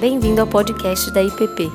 Bem-vindo 0.00 0.40
ao 0.40 0.46
podcast 0.46 1.10
da 1.10 1.22
IPP. 1.22 1.70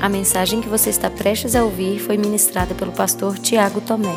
A 0.00 0.08
mensagem 0.08 0.60
que 0.60 0.68
você 0.68 0.90
está 0.90 1.10
prestes 1.10 1.56
a 1.56 1.64
ouvir 1.64 1.98
foi 1.98 2.16
ministrada 2.16 2.72
pelo 2.72 2.92
pastor 2.92 3.36
Tiago 3.36 3.80
Tomé. 3.80 4.14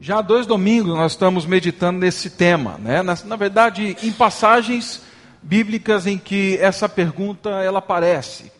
Já 0.00 0.18
há 0.18 0.22
dois 0.22 0.48
domingos 0.48 0.96
nós 0.96 1.12
estamos 1.12 1.46
meditando 1.46 2.00
nesse 2.00 2.30
tema, 2.30 2.76
né? 2.78 3.04
na, 3.04 3.16
na 3.24 3.36
verdade, 3.36 3.96
em 4.02 4.10
passagens 4.10 5.00
bíblicas 5.40 6.08
em 6.08 6.18
que 6.18 6.58
essa 6.60 6.88
pergunta 6.88 7.50
ela 7.50 7.78
aparece. 7.78 8.50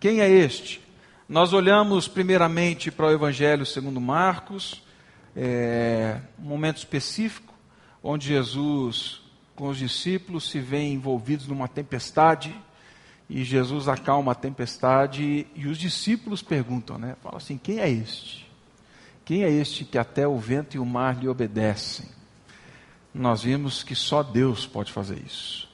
Quem 0.00 0.22
é 0.22 0.30
este? 0.30 0.80
Nós 1.28 1.52
olhamos 1.52 2.08
primeiramente 2.08 2.90
para 2.90 3.08
o 3.08 3.12
Evangelho 3.12 3.66
segundo 3.66 4.00
Marcos, 4.00 4.87
é, 5.36 6.20
um 6.38 6.44
momento 6.44 6.78
específico, 6.78 7.54
onde 8.02 8.28
Jesus 8.28 9.22
com 9.54 9.68
os 9.68 9.78
discípulos 9.78 10.48
se 10.48 10.60
vê 10.60 10.82
envolvidos 10.82 11.48
numa 11.48 11.66
tempestade, 11.66 12.54
e 13.28 13.42
Jesus 13.42 13.88
acalma 13.88 14.32
a 14.32 14.34
tempestade, 14.34 15.46
e 15.54 15.66
os 15.66 15.76
discípulos 15.76 16.42
perguntam, 16.42 16.96
né? 16.96 17.16
Falam 17.22 17.38
assim: 17.38 17.58
quem 17.58 17.80
é 17.80 17.90
este? 17.90 18.48
Quem 19.24 19.42
é 19.42 19.50
este 19.50 19.84
que 19.84 19.98
até 19.98 20.26
o 20.26 20.38
vento 20.38 20.76
e 20.76 20.78
o 20.78 20.86
mar 20.86 21.18
lhe 21.18 21.28
obedecem? 21.28 22.06
Nós 23.12 23.42
vimos 23.42 23.82
que 23.82 23.94
só 23.94 24.22
Deus 24.22 24.64
pode 24.64 24.92
fazer 24.92 25.20
isso. 25.26 25.68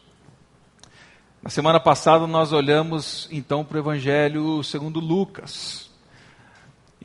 Na 1.43 1.51
semana 1.51 1.79
passada 1.79 2.27
nós 2.27 2.53
olhamos 2.53 3.29
então 3.31 3.65
para 3.65 3.77
o 3.77 3.81
Evangelho 3.81 4.65
segundo 4.65 4.99
Lucas. 4.99 5.84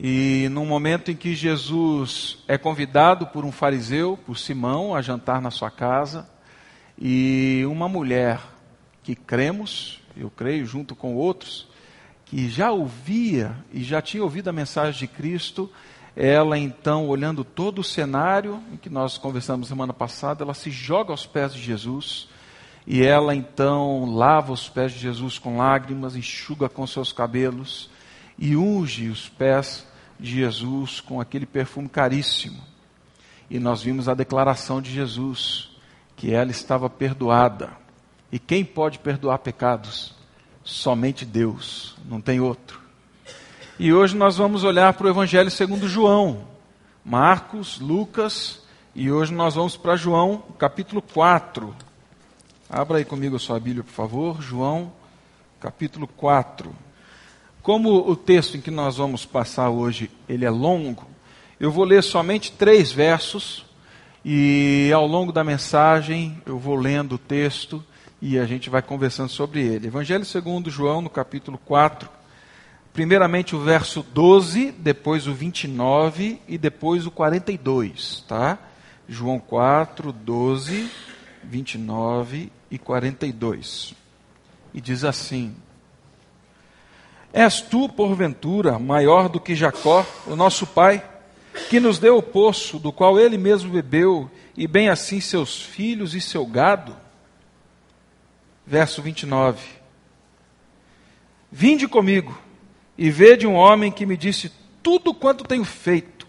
E 0.02 0.48
num 0.48 0.64
momento 0.64 1.10
em 1.10 1.14
que 1.14 1.34
Jesus 1.34 2.38
é 2.48 2.56
convidado 2.56 3.26
por 3.26 3.44
um 3.44 3.52
fariseu, 3.52 4.16
por 4.16 4.38
Simão, 4.38 4.94
a 4.94 5.02
jantar 5.02 5.42
na 5.42 5.50
sua 5.50 5.70
casa, 5.70 6.26
e 6.98 7.62
uma 7.66 7.86
mulher 7.86 8.40
que 9.02 9.14
cremos, 9.14 10.00
eu 10.16 10.30
creio, 10.30 10.64
junto 10.64 10.96
com 10.96 11.14
outros, 11.14 11.68
que 12.24 12.48
já 12.48 12.70
ouvia 12.70 13.54
e 13.70 13.82
já 13.82 14.00
tinha 14.00 14.22
ouvido 14.22 14.48
a 14.48 14.54
mensagem 14.54 14.98
de 14.98 15.06
Cristo, 15.06 15.70
ela 16.16 16.56
então, 16.56 17.06
olhando 17.06 17.44
todo 17.44 17.80
o 17.80 17.84
cenário 17.84 18.58
em 18.72 18.78
que 18.78 18.88
nós 18.88 19.18
conversamos 19.18 19.68
semana 19.68 19.92
passada, 19.92 20.42
ela 20.42 20.54
se 20.54 20.70
joga 20.70 21.12
aos 21.12 21.26
pés 21.26 21.52
de 21.52 21.60
Jesus 21.60 22.26
e 22.86 23.02
ela 23.04 23.34
então 23.34 24.14
lava 24.14 24.50
os 24.50 24.66
pés 24.66 24.92
de 24.92 24.98
Jesus 24.98 25.38
com 25.38 25.58
lágrimas, 25.58 26.16
enxuga 26.16 26.70
com 26.70 26.86
seus 26.86 27.12
cabelos 27.12 27.90
e 28.38 28.56
unge 28.56 29.10
os 29.10 29.28
pés 29.28 29.89
de 30.20 30.30
Jesus 30.30 31.00
com 31.00 31.20
aquele 31.20 31.46
perfume 31.46 31.88
caríssimo. 31.88 32.62
E 33.48 33.58
nós 33.58 33.82
vimos 33.82 34.08
a 34.08 34.14
declaração 34.14 34.80
de 34.80 34.92
Jesus, 34.92 35.70
que 36.14 36.32
ela 36.32 36.50
estava 36.50 36.88
perdoada. 36.88 37.70
E 38.30 38.38
quem 38.38 38.64
pode 38.64 38.98
perdoar 38.98 39.38
pecados? 39.38 40.14
Somente 40.62 41.24
Deus, 41.24 41.96
não 42.04 42.20
tem 42.20 42.38
outro. 42.38 42.80
E 43.78 43.92
hoje 43.92 44.14
nós 44.14 44.36
vamos 44.36 44.62
olhar 44.62 44.92
para 44.92 45.06
o 45.06 45.10
Evangelho 45.10 45.50
segundo 45.50 45.88
João, 45.88 46.46
Marcos, 47.04 47.80
Lucas, 47.80 48.62
e 48.94 49.10
hoje 49.10 49.32
nós 49.32 49.54
vamos 49.54 49.76
para 49.76 49.96
João, 49.96 50.44
capítulo 50.58 51.00
4. 51.00 51.74
Abra 52.68 52.98
aí 52.98 53.04
comigo 53.04 53.36
a 53.36 53.38
sua 53.38 53.58
Bíblia, 53.58 53.82
por 53.82 53.92
favor, 53.92 54.42
João, 54.42 54.92
capítulo 55.58 56.06
4. 56.06 56.72
Como 57.62 58.08
o 58.08 58.16
texto 58.16 58.56
em 58.56 58.60
que 58.60 58.70
nós 58.70 58.96
vamos 58.96 59.26
passar 59.26 59.68
hoje, 59.68 60.10
ele 60.26 60.46
é 60.46 60.50
longo, 60.50 61.06
eu 61.58 61.70
vou 61.70 61.84
ler 61.84 62.02
somente 62.02 62.52
três 62.52 62.90
versos 62.90 63.66
e 64.24 64.90
ao 64.94 65.06
longo 65.06 65.30
da 65.30 65.44
mensagem 65.44 66.40
eu 66.46 66.58
vou 66.58 66.74
lendo 66.74 67.16
o 67.16 67.18
texto 67.18 67.84
e 68.20 68.38
a 68.38 68.46
gente 68.46 68.70
vai 68.70 68.80
conversando 68.80 69.28
sobre 69.28 69.60
ele. 69.60 69.88
Evangelho 69.88 70.24
segundo 70.24 70.70
João, 70.70 71.02
no 71.02 71.10
capítulo 71.10 71.58
4, 71.58 72.08
primeiramente 72.94 73.54
o 73.54 73.60
verso 73.60 74.02
12, 74.02 74.72
depois 74.78 75.26
o 75.26 75.34
29 75.34 76.40
e 76.48 76.56
depois 76.56 77.06
o 77.06 77.10
42, 77.10 78.24
tá? 78.26 78.58
João 79.06 79.38
4, 79.38 80.12
12, 80.12 80.90
29 81.44 82.50
e 82.70 82.78
42. 82.78 83.94
E 84.72 84.80
diz 84.80 85.04
assim: 85.04 85.54
És 87.32 87.60
tu, 87.60 87.88
porventura, 87.88 88.78
maior 88.78 89.28
do 89.28 89.40
que 89.40 89.54
Jacó, 89.54 90.04
o 90.26 90.34
nosso 90.34 90.66
pai, 90.66 91.04
que 91.68 91.78
nos 91.78 91.98
deu 91.98 92.16
o 92.16 92.22
poço 92.22 92.78
do 92.78 92.92
qual 92.92 93.18
ele 93.18 93.38
mesmo 93.38 93.70
bebeu, 93.70 94.30
e 94.56 94.66
bem 94.66 94.88
assim 94.88 95.20
seus 95.20 95.62
filhos 95.62 96.14
e 96.14 96.20
seu 96.20 96.44
gado? 96.44 96.96
Verso 98.66 99.00
29. 99.00 99.64
Vinde 101.50 101.88
comigo 101.88 102.36
e 102.96 103.10
vede 103.10 103.46
um 103.46 103.54
homem 103.54 103.90
que 103.90 104.06
me 104.06 104.16
disse 104.16 104.52
tudo 104.82 105.14
quanto 105.14 105.44
tenho 105.44 105.64
feito. 105.64 106.26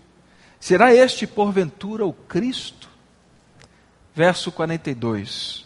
Será 0.60 0.94
este, 0.94 1.26
porventura, 1.26 2.06
o 2.06 2.14
Cristo? 2.14 2.90
Verso 4.16 4.52
42. 4.52 5.66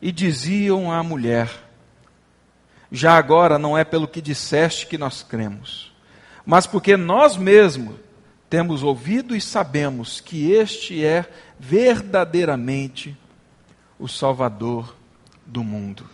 E 0.00 0.12
diziam 0.12 0.92
à 0.92 1.02
mulher: 1.02 1.50
já 2.94 3.16
agora 3.16 3.58
não 3.58 3.76
é 3.76 3.82
pelo 3.82 4.06
que 4.06 4.22
disseste 4.22 4.86
que 4.86 4.96
nós 4.96 5.20
cremos, 5.20 5.92
mas 6.46 6.64
porque 6.64 6.96
nós 6.96 7.36
mesmos 7.36 7.96
temos 8.48 8.84
ouvido 8.84 9.34
e 9.34 9.40
sabemos 9.40 10.20
que 10.20 10.52
este 10.52 11.04
é 11.04 11.28
verdadeiramente 11.58 13.18
o 13.98 14.06
Salvador 14.06 14.94
do 15.44 15.64
mundo. 15.64 16.08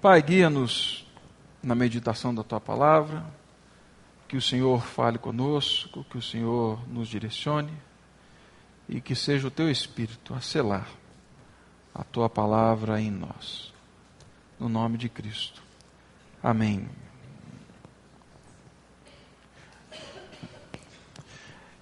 Pai, 0.00 0.22
guia-nos 0.22 1.06
na 1.62 1.74
meditação 1.74 2.34
da 2.34 2.42
tua 2.42 2.60
palavra, 2.62 3.22
que 4.26 4.38
o 4.38 4.42
Senhor 4.42 4.82
fale 4.82 5.18
conosco, 5.18 6.04
que 6.04 6.16
o 6.16 6.22
Senhor 6.22 6.80
nos 6.88 7.06
direcione 7.06 7.72
e 8.88 8.98
que 8.98 9.14
seja 9.14 9.46
o 9.46 9.50
teu 9.50 9.70
Espírito 9.70 10.32
a 10.32 10.40
selar 10.40 10.88
a 11.94 12.02
tua 12.02 12.30
palavra 12.30 12.98
em 12.98 13.10
nós 13.10 13.73
no 14.58 14.68
nome 14.68 14.96
de 14.98 15.08
Cristo. 15.08 15.62
Amém. 16.42 16.88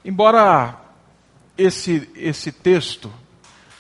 Embora 0.05 0.81
esse, 1.57 2.11
esse 2.17 2.51
texto 2.51 3.13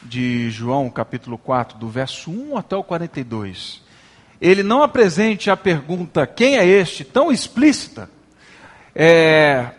de 0.02 0.50
João, 0.50 0.90
capítulo 0.90 1.38
4, 1.38 1.78
do 1.78 1.88
verso 1.88 2.30
1 2.30 2.56
até 2.56 2.76
o 2.76 2.84
42, 2.84 3.82
ele 4.40 4.62
não 4.62 4.82
apresente 4.82 5.50
a 5.50 5.56
pergunta 5.56 6.26
quem 6.26 6.56
é 6.56 6.66
este 6.66 7.04
tão 7.04 7.30
explícita, 7.30 8.10
é, 8.94 9.70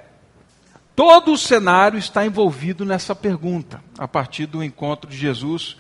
todo 0.95 1.33
o 1.33 1.37
cenário 1.37 1.99
está 1.99 2.25
envolvido 2.25 2.85
nessa 2.85 3.15
pergunta, 3.15 3.81
a 3.97 4.07
partir 4.07 4.45
do 4.45 4.63
encontro 4.63 5.09
de 5.09 5.17
Jesus 5.17 5.77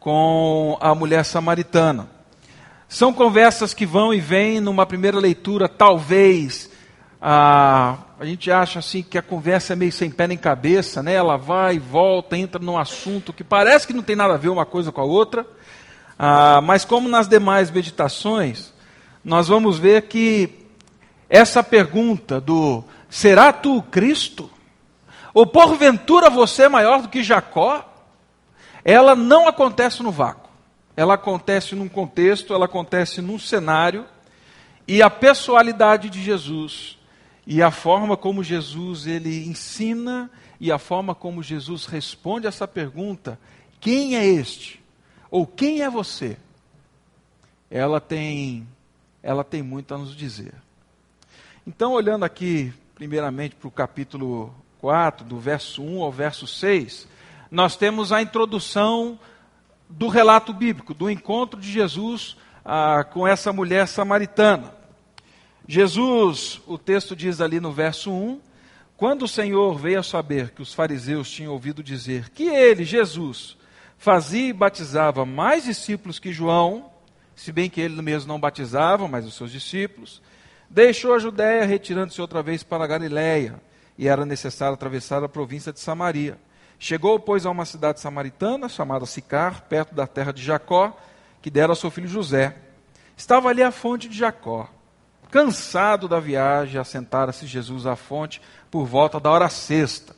com 0.00 0.76
a 0.80 0.94
mulher 0.94 1.24
samaritana. 1.24 2.08
São 2.92 3.10
conversas 3.10 3.72
que 3.72 3.86
vão 3.86 4.12
e 4.12 4.20
vêm 4.20 4.60
numa 4.60 4.84
primeira 4.84 5.18
leitura, 5.18 5.66
talvez. 5.66 6.68
A, 7.18 7.96
a 8.20 8.24
gente 8.26 8.50
acha 8.50 8.80
assim 8.80 9.02
que 9.02 9.16
a 9.16 9.22
conversa 9.22 9.72
é 9.72 9.76
meio 9.76 9.90
sem 9.90 10.10
pé 10.10 10.26
nem 10.26 10.36
cabeça, 10.36 11.02
né? 11.02 11.14
Ela 11.14 11.38
vai 11.38 11.76
e 11.76 11.78
volta, 11.78 12.36
entra 12.36 12.62
num 12.62 12.76
assunto 12.76 13.32
que 13.32 13.42
parece 13.42 13.86
que 13.86 13.94
não 13.94 14.02
tem 14.02 14.14
nada 14.14 14.34
a 14.34 14.36
ver 14.36 14.50
uma 14.50 14.66
coisa 14.66 14.92
com 14.92 15.00
a 15.00 15.04
outra. 15.04 15.46
Ah, 16.18 16.60
mas 16.62 16.84
como 16.84 17.08
nas 17.08 17.26
demais 17.26 17.70
meditações, 17.70 18.74
nós 19.24 19.48
vamos 19.48 19.78
ver 19.78 20.02
que 20.02 20.50
essa 21.30 21.64
pergunta 21.64 22.42
do 22.42 22.84
será 23.08 23.54
tu 23.54 23.82
Cristo? 23.84 24.50
Ou 25.32 25.46
porventura 25.46 26.28
você 26.28 26.64
é 26.64 26.68
maior 26.68 27.00
do 27.00 27.08
que 27.08 27.22
Jacó? 27.22 27.90
Ela 28.84 29.16
não 29.16 29.48
acontece 29.48 30.02
no 30.02 30.10
vácuo 30.10 30.41
ela 30.96 31.14
acontece 31.14 31.74
num 31.74 31.88
contexto, 31.88 32.52
ela 32.52 32.66
acontece 32.66 33.20
num 33.20 33.38
cenário, 33.38 34.04
e 34.86 35.02
a 35.02 35.08
pessoalidade 35.08 36.10
de 36.10 36.22
Jesus 36.22 36.98
e 37.46 37.62
a 37.62 37.70
forma 37.70 38.16
como 38.16 38.42
Jesus 38.42 39.06
ele 39.06 39.46
ensina 39.46 40.30
e 40.60 40.70
a 40.70 40.78
forma 40.78 41.14
como 41.14 41.42
Jesus 41.42 41.86
responde 41.86 42.46
essa 42.46 42.68
pergunta, 42.68 43.38
quem 43.80 44.16
é 44.16 44.24
este? 44.24 44.82
Ou 45.30 45.46
quem 45.46 45.82
é 45.82 45.90
você? 45.90 46.36
Ela 47.70 48.00
tem 48.00 48.66
ela 49.22 49.44
tem 49.44 49.62
muito 49.62 49.94
a 49.94 49.98
nos 49.98 50.16
dizer. 50.16 50.54
Então, 51.64 51.92
olhando 51.92 52.24
aqui 52.24 52.72
primeiramente 52.94 53.54
para 53.54 53.68
o 53.68 53.70
capítulo 53.70 54.52
4, 54.80 55.24
do 55.24 55.38
verso 55.38 55.82
1 55.82 56.02
ao 56.02 56.10
verso 56.10 56.46
6, 56.46 57.06
nós 57.50 57.76
temos 57.76 58.12
a 58.12 58.20
introdução 58.20 59.18
do 59.92 60.08
relato 60.08 60.52
bíblico, 60.52 60.94
do 60.94 61.10
encontro 61.10 61.60
de 61.60 61.70
Jesus 61.70 62.36
ah, 62.64 63.04
com 63.04 63.26
essa 63.26 63.52
mulher 63.52 63.86
samaritana. 63.86 64.74
Jesus, 65.66 66.60
o 66.66 66.76
texto 66.76 67.14
diz 67.14 67.40
ali 67.40 67.60
no 67.60 67.72
verso 67.72 68.10
1, 68.10 68.40
quando 68.96 69.22
o 69.22 69.28
Senhor 69.28 69.78
veio 69.78 70.00
a 70.00 70.02
saber 70.02 70.50
que 70.50 70.62
os 70.62 70.72
fariseus 70.72 71.30
tinham 71.30 71.52
ouvido 71.52 71.82
dizer 71.82 72.30
que 72.30 72.44
ele, 72.44 72.84
Jesus, 72.84 73.56
fazia 73.96 74.48
e 74.48 74.52
batizava 74.52 75.24
mais 75.24 75.64
discípulos 75.64 76.18
que 76.18 76.32
João, 76.32 76.90
se 77.34 77.52
bem 77.52 77.70
que 77.70 77.80
ele 77.80 78.00
mesmo 78.02 78.28
não 78.28 78.40
batizava, 78.40 79.06
mas 79.08 79.26
os 79.26 79.34
seus 79.34 79.50
discípulos, 79.50 80.22
deixou 80.68 81.14
a 81.14 81.18
Judéia, 81.18 81.64
retirando-se 81.64 82.20
outra 82.20 82.42
vez 82.42 82.62
para 82.62 82.84
a 82.84 82.86
Galiléia, 82.86 83.60
e 83.98 84.08
era 84.08 84.24
necessário 84.24 84.74
atravessar 84.74 85.22
a 85.22 85.28
província 85.28 85.72
de 85.72 85.80
Samaria. 85.80 86.38
Chegou, 86.84 87.20
pois, 87.20 87.46
a 87.46 87.50
uma 87.52 87.64
cidade 87.64 88.00
samaritana, 88.00 88.68
chamada 88.68 89.06
Sicar, 89.06 89.62
perto 89.68 89.94
da 89.94 90.04
terra 90.04 90.32
de 90.32 90.42
Jacó, 90.42 90.98
que 91.40 91.48
dera 91.48 91.70
ao 91.70 91.76
seu 91.76 91.92
filho 91.92 92.08
José. 92.08 92.56
Estava 93.16 93.48
ali 93.48 93.62
a 93.62 93.70
fonte 93.70 94.08
de 94.08 94.18
Jacó. 94.18 94.68
Cansado 95.30 96.08
da 96.08 96.18
viagem, 96.18 96.80
assentara-se 96.80 97.46
Jesus 97.46 97.86
à 97.86 97.94
fonte 97.94 98.42
por 98.68 98.84
volta 98.84 99.20
da 99.20 99.30
hora 99.30 99.48
sexta. 99.48 100.12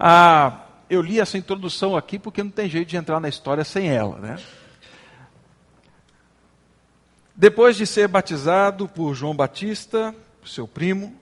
Ah, 0.00 0.60
eu 0.88 1.02
li 1.02 1.20
essa 1.20 1.36
introdução 1.36 1.94
aqui 1.94 2.18
porque 2.18 2.42
não 2.42 2.50
tem 2.50 2.66
jeito 2.66 2.88
de 2.88 2.96
entrar 2.96 3.20
na 3.20 3.28
história 3.28 3.62
sem 3.62 3.90
ela, 3.90 4.16
né? 4.16 4.38
Depois 7.34 7.76
de 7.76 7.86
ser 7.86 8.08
batizado 8.08 8.88
por 8.88 9.12
João 9.12 9.36
Batista, 9.36 10.14
seu 10.46 10.66
primo, 10.66 11.14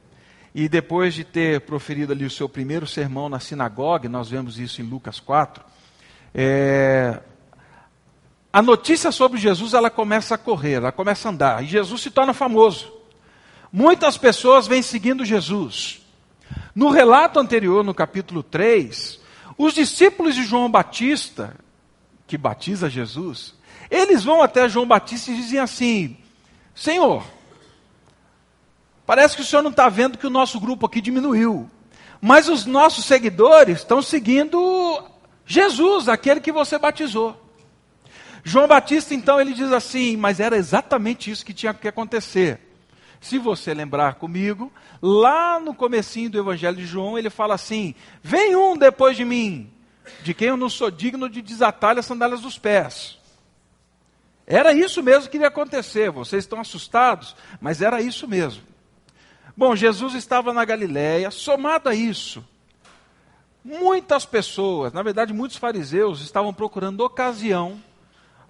e 0.54 0.68
depois 0.68 1.14
de 1.14 1.24
ter 1.24 1.62
proferido 1.62 2.12
ali 2.12 2.24
o 2.24 2.30
seu 2.30 2.48
primeiro 2.48 2.86
sermão 2.86 3.28
na 3.28 3.40
sinagoga, 3.40 4.08
nós 4.08 4.28
vemos 4.28 4.58
isso 4.58 4.80
em 4.80 4.84
Lucas 4.84 5.18
4, 5.18 5.64
é, 6.32 7.20
a 8.52 8.62
notícia 8.62 9.10
sobre 9.10 9.38
Jesus 9.38 9.74
ela 9.74 9.90
começa 9.90 10.36
a 10.36 10.38
correr, 10.38 10.74
ela 10.74 10.92
começa 10.92 11.28
a 11.28 11.32
andar, 11.32 11.64
e 11.64 11.66
Jesus 11.66 12.02
se 12.02 12.10
torna 12.10 12.32
famoso. 12.32 12.92
Muitas 13.72 14.16
pessoas 14.16 14.68
vêm 14.68 14.80
seguindo 14.80 15.24
Jesus. 15.24 16.00
No 16.72 16.90
relato 16.90 17.40
anterior, 17.40 17.82
no 17.82 17.92
capítulo 17.92 18.44
3, 18.44 19.20
os 19.58 19.74
discípulos 19.74 20.36
de 20.36 20.44
João 20.44 20.70
Batista, 20.70 21.56
que 22.28 22.38
batiza 22.38 22.88
Jesus, 22.88 23.54
eles 23.90 24.22
vão 24.22 24.40
até 24.40 24.68
João 24.68 24.86
Batista 24.86 25.32
e 25.32 25.36
dizem 25.36 25.58
assim: 25.58 26.16
Senhor, 26.74 27.24
parece 29.06 29.36
que 29.36 29.42
o 29.42 29.44
senhor 29.44 29.62
não 29.62 29.70
está 29.70 29.88
vendo 29.88 30.18
que 30.18 30.26
o 30.26 30.30
nosso 30.30 30.60
grupo 30.60 30.86
aqui 30.86 31.00
diminuiu, 31.00 31.70
mas 32.20 32.48
os 32.48 32.64
nossos 32.64 33.04
seguidores 33.04 33.78
estão 33.78 34.00
seguindo 34.00 35.02
Jesus, 35.46 36.08
aquele 36.08 36.40
que 36.40 36.52
você 36.52 36.78
batizou. 36.78 37.40
João 38.42 38.68
Batista, 38.68 39.14
então, 39.14 39.40
ele 39.40 39.54
diz 39.54 39.72
assim: 39.72 40.16
Mas 40.16 40.38
era 40.38 40.56
exatamente 40.56 41.30
isso 41.30 41.44
que 41.44 41.54
tinha 41.54 41.72
que 41.72 41.88
acontecer. 41.88 42.60
Se 43.20 43.38
você 43.38 43.72
lembrar 43.72 44.16
comigo, 44.16 44.70
lá 45.00 45.58
no 45.58 45.74
comecinho 45.74 46.28
do 46.28 46.38
Evangelho 46.38 46.76
de 46.76 46.84
João, 46.84 47.18
ele 47.18 47.30
fala 47.30 47.54
assim: 47.54 47.94
Vem 48.22 48.54
um 48.54 48.76
depois 48.76 49.16
de 49.16 49.24
mim, 49.24 49.70
de 50.22 50.34
quem 50.34 50.48
eu 50.48 50.58
não 50.58 50.68
sou 50.68 50.90
digno 50.90 51.28
de 51.28 51.40
desatar 51.40 51.98
as 51.98 52.04
sandálias 52.04 52.42
dos 52.42 52.58
pés. 52.58 53.18
Era 54.46 54.74
isso 54.74 55.02
mesmo 55.02 55.30
que 55.30 55.38
iria 55.38 55.48
acontecer. 55.48 56.10
Vocês 56.10 56.44
estão 56.44 56.60
assustados, 56.60 57.34
mas 57.62 57.80
era 57.80 58.02
isso 58.02 58.28
mesmo. 58.28 58.62
Bom, 59.56 59.76
Jesus 59.76 60.14
estava 60.14 60.52
na 60.52 60.64
Galiléia, 60.64 61.30
somado 61.30 61.88
a 61.88 61.94
isso, 61.94 62.44
muitas 63.64 64.26
pessoas, 64.26 64.92
na 64.92 65.02
verdade 65.02 65.32
muitos 65.32 65.56
fariseus, 65.56 66.20
estavam 66.20 66.52
procurando 66.52 67.00
ocasião 67.00 67.80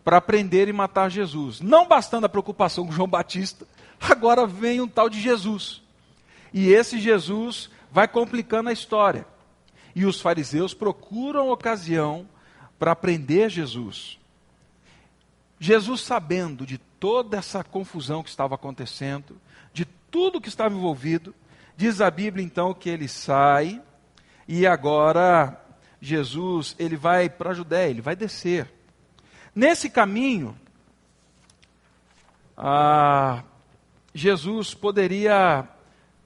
para 0.03 0.21
prender 0.21 0.69
e 0.69 0.73
matar 0.73 1.11
Jesus. 1.11 1.61
Não 1.61 1.87
bastando 1.87 2.25
a 2.25 2.29
preocupação 2.29 2.87
com 2.87 2.93
João 2.93 3.09
Batista, 3.09 3.67
agora 4.01 4.47
vem 4.47 4.81
um 4.81 4.89
tal 4.89 5.09
de 5.09 5.21
Jesus. 5.21 5.83
E 6.53 6.69
esse 6.69 6.99
Jesus 6.99 7.71
vai 7.91 8.09
complicando 8.09 8.69
a 8.69 8.73
história. 8.73 9.27
E 9.95 10.05
os 10.05 10.21
fariseus 10.21 10.75
procuram 10.75 11.51
ocasião 11.51 12.29
para 12.79 12.97
prender 12.97 13.49
Jesus. 13.49 14.19
Jesus, 15.59 16.01
sabendo 16.01 16.67
de 16.67 16.79
toda 16.79 17.37
essa 17.37 17.63
confusão 17.63 18.23
que 18.23 18.29
estava 18.29 18.57
acontecendo, 18.57 19.41
de 19.73 19.85
tudo 20.15 20.41
que 20.41 20.49
estava 20.49 20.73
envolvido, 20.73 21.35
diz 21.77 22.01
a 22.01 22.09
Bíblia 22.09 22.47
então 22.47 22.73
que 22.73 22.89
ele 22.89 23.09
sai 23.09 23.83
e 24.47 24.65
agora 24.65 25.61
Jesus, 26.01 26.77
ele 26.79 26.97
vai 26.97 27.29
para 27.29 27.51
a 27.51 27.53
Judéia, 27.53 27.91
ele 27.91 28.01
vai 28.01 28.15
descer. 28.15 28.73
Nesse 29.53 29.91
caminho, 29.91 30.57
Jesus 34.15 34.73
poderia 34.73 35.69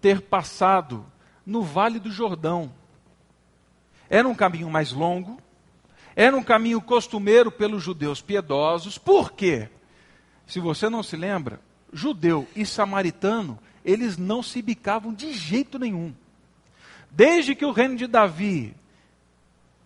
ter 0.02 0.20
passado 0.20 1.06
no 1.46 1.62
Vale 1.62 1.98
do 1.98 2.10
Jordão. 2.10 2.70
Era 4.10 4.28
um 4.28 4.34
caminho 4.34 4.68
mais 4.68 4.92
longo, 4.92 5.40
era 6.14 6.36
um 6.36 6.42
caminho 6.42 6.82
costumeiro 6.82 7.50
pelos 7.50 7.82
judeus 7.82 8.20
piedosos. 8.20 8.98
Por 8.98 9.32
quê? 9.32 9.70
Se 10.46 10.60
você 10.60 10.90
não 10.90 11.02
se 11.02 11.16
lembra, 11.16 11.58
judeu 11.90 12.46
e 12.54 12.66
samaritano, 12.66 13.58
eles 13.84 14.16
não 14.16 14.42
se 14.42 14.60
bicavam 14.62 15.12
de 15.12 15.32
jeito 15.32 15.78
nenhum. 15.78 16.14
Desde 17.10 17.54
que 17.54 17.64
o 17.64 17.72
reino 17.72 17.96
de 17.96 18.06
Davi 18.06 18.74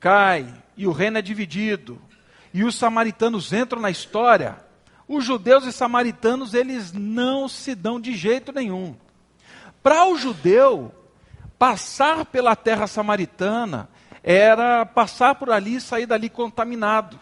cai 0.00 0.52
e 0.76 0.86
o 0.86 0.92
reino 0.92 1.18
é 1.18 1.22
dividido, 1.22 2.00
e 2.52 2.64
os 2.64 2.74
samaritanos 2.74 3.52
entram 3.52 3.80
na 3.80 3.90
história, 3.90 4.56
os 5.08 5.24
judeus 5.24 5.64
e 5.64 5.72
samaritanos 5.72 6.54
eles 6.54 6.92
não 6.92 7.48
se 7.48 7.74
dão 7.74 8.00
de 8.00 8.14
jeito 8.14 8.52
nenhum. 8.52 8.96
Para 9.82 10.06
o 10.06 10.16
judeu, 10.16 10.94
passar 11.58 12.24
pela 12.26 12.56
terra 12.56 12.86
samaritana 12.86 13.88
era 14.22 14.86
passar 14.86 15.34
por 15.34 15.50
ali 15.50 15.76
e 15.76 15.80
sair 15.80 16.06
dali 16.06 16.28
contaminado. 16.28 17.18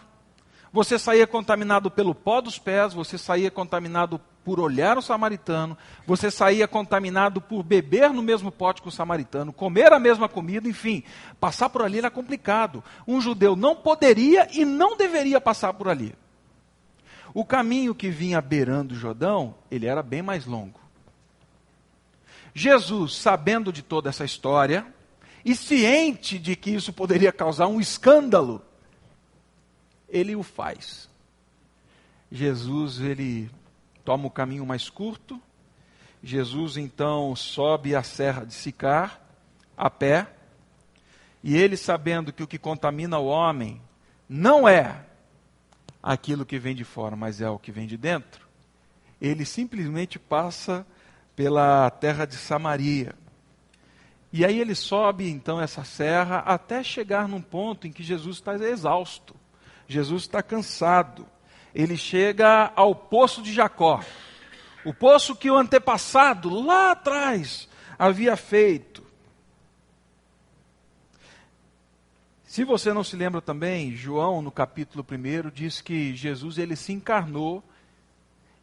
Você 0.71 0.97
saía 0.97 1.27
contaminado 1.27 1.91
pelo 1.91 2.15
pó 2.15 2.39
dos 2.39 2.57
pés, 2.57 2.93
você 2.93 3.17
saía 3.17 3.51
contaminado 3.51 4.21
por 4.43 4.59
olhar 4.59 4.97
o 4.97 5.01
samaritano, 5.01 5.77
você 6.05 6.31
saía 6.31 6.67
contaminado 6.67 7.39
por 7.39 7.63
beber 7.63 8.09
no 8.09 8.21
mesmo 8.21 8.51
pote 8.51 8.81
que 8.81 8.87
o 8.87 8.91
samaritano, 8.91 9.53
comer 9.53 9.93
a 9.93 9.99
mesma 9.99 10.27
comida, 10.27 10.67
enfim, 10.67 11.03
passar 11.39 11.69
por 11.69 11.81
ali 11.83 11.99
era 11.99 12.09
complicado. 12.09 12.83
Um 13.07 13.21
judeu 13.21 13.55
não 13.55 13.75
poderia 13.75 14.47
e 14.51 14.65
não 14.65 14.97
deveria 14.97 15.39
passar 15.39 15.73
por 15.73 15.87
ali. 15.87 16.15
O 17.33 17.45
caminho 17.45 17.95
que 17.95 18.09
vinha 18.09 18.41
beirando 18.41 18.93
o 18.93 18.97
Jordão, 18.97 19.55
ele 19.69 19.85
era 19.85 20.03
bem 20.03 20.21
mais 20.21 20.45
longo. 20.45 20.79
Jesus, 22.53 23.15
sabendo 23.15 23.71
de 23.71 23.81
toda 23.81 24.09
essa 24.09 24.25
história, 24.25 24.85
e 25.43 25.55
ciente 25.55 26.37
de 26.37 26.55
que 26.55 26.71
isso 26.71 26.91
poderia 26.91 27.31
causar 27.31 27.67
um 27.67 27.79
escândalo, 27.79 28.61
ele 30.09 30.35
o 30.35 30.43
faz. 30.43 31.09
Jesus, 32.31 32.99
ele 32.99 33.49
toma 34.03 34.27
o 34.27 34.31
caminho 34.31 34.65
mais 34.65 34.89
curto. 34.89 35.41
Jesus 36.23 36.77
então 36.77 37.35
sobe 37.35 37.95
a 37.95 38.03
serra 38.03 38.45
de 38.45 38.53
Sicar 38.53 39.21
a 39.77 39.89
pé. 39.89 40.27
E 41.43 41.57
ele, 41.57 41.75
sabendo 41.75 42.31
que 42.31 42.43
o 42.43 42.47
que 42.47 42.59
contamina 42.59 43.17
o 43.17 43.25
homem 43.25 43.81
não 44.29 44.67
é 44.67 45.05
aquilo 46.01 46.45
que 46.45 46.59
vem 46.59 46.75
de 46.75 46.83
fora, 46.83 47.15
mas 47.15 47.41
é 47.41 47.49
o 47.49 47.59
que 47.59 47.71
vem 47.71 47.87
de 47.87 47.97
dentro, 47.97 48.47
ele 49.19 49.45
simplesmente 49.45 50.17
passa 50.17 50.85
pela 51.35 51.89
terra 51.89 52.25
de 52.25 52.35
Samaria. 52.35 53.15
E 54.33 54.45
aí 54.45 54.59
ele 54.59 54.75
sobe 54.75 55.29
então 55.29 55.59
essa 55.59 55.83
serra 55.83 56.39
até 56.39 56.83
chegar 56.83 57.27
num 57.27 57.41
ponto 57.41 57.87
em 57.87 57.91
que 57.91 58.03
Jesus 58.03 58.37
está 58.37 58.55
exausto. 58.55 59.35
Jesus 59.87 60.23
está 60.23 60.41
cansado 60.41 61.27
ele 61.73 61.97
chega 61.97 62.71
ao 62.75 62.93
poço 62.93 63.41
de 63.41 63.53
Jacó. 63.53 64.03
O 64.83 64.93
poço 64.93 65.35
que 65.35 65.49
o 65.49 65.57
antepassado 65.57 66.49
lá 66.49 66.91
atrás 66.91 67.67
havia 67.97 68.35
feito. 68.35 69.03
Se 72.43 72.65
você 72.65 72.91
não 72.91 73.03
se 73.03 73.15
lembra 73.15 73.41
também, 73.41 73.95
João 73.95 74.41
no 74.41 74.51
capítulo 74.51 75.05
1 75.09 75.49
diz 75.51 75.79
que 75.79 76.13
Jesus 76.15 76.57
ele 76.57 76.75
se 76.75 76.91
encarnou 76.91 77.63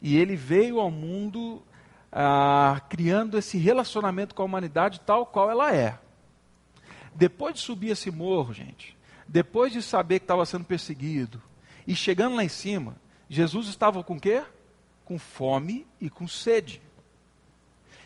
e 0.01 0.17
ele 0.17 0.35
veio 0.35 0.79
ao 0.79 0.91
mundo 0.91 1.63
ah, 2.11 2.81
criando 2.89 3.37
esse 3.37 3.57
relacionamento 3.57 4.35
com 4.35 4.41
a 4.41 4.45
humanidade 4.45 4.99
tal 4.99 5.25
qual 5.25 5.49
ela 5.49 5.73
é. 5.73 5.97
Depois 7.15 7.55
de 7.55 7.61
subir 7.61 7.89
esse 7.89 8.11
morro, 8.11 8.53
gente, 8.53 8.95
depois 9.27 9.73
de 9.73 9.81
saber 9.81 10.19
que 10.19 10.25
estava 10.25 10.45
sendo 10.45 10.65
perseguido, 10.65 11.41
e 11.89 11.95
chegando 11.95 12.35
lá 12.35 12.43
em 12.43 12.49
cima, 12.49 12.95
Jesus 13.27 13.67
estava 13.67 14.03
com 14.03 14.19
quê? 14.19 14.43
Com 15.03 15.17
fome 15.17 15.87
e 15.99 16.07
com 16.07 16.27
sede. 16.27 16.79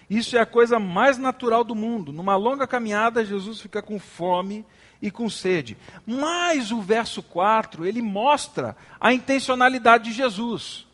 Isso 0.10 0.38
é 0.38 0.40
a 0.40 0.46
coisa 0.46 0.80
mais 0.80 1.18
natural 1.18 1.66
do 1.66 1.76
mundo. 1.76 2.14
Numa 2.14 2.38
longa 2.38 2.66
caminhada, 2.66 3.26
Jesus 3.26 3.60
fica 3.60 3.82
com 3.82 4.00
fome 4.00 4.66
e 5.02 5.12
com 5.12 5.30
sede. 5.30 5.76
Mas 6.06 6.72
o 6.72 6.82
verso 6.82 7.22
4, 7.22 7.86
ele 7.86 8.02
mostra 8.02 8.74
a 9.02 9.14
intencionalidade 9.14 10.06
de 10.06 10.14
Jesus. 10.14 10.88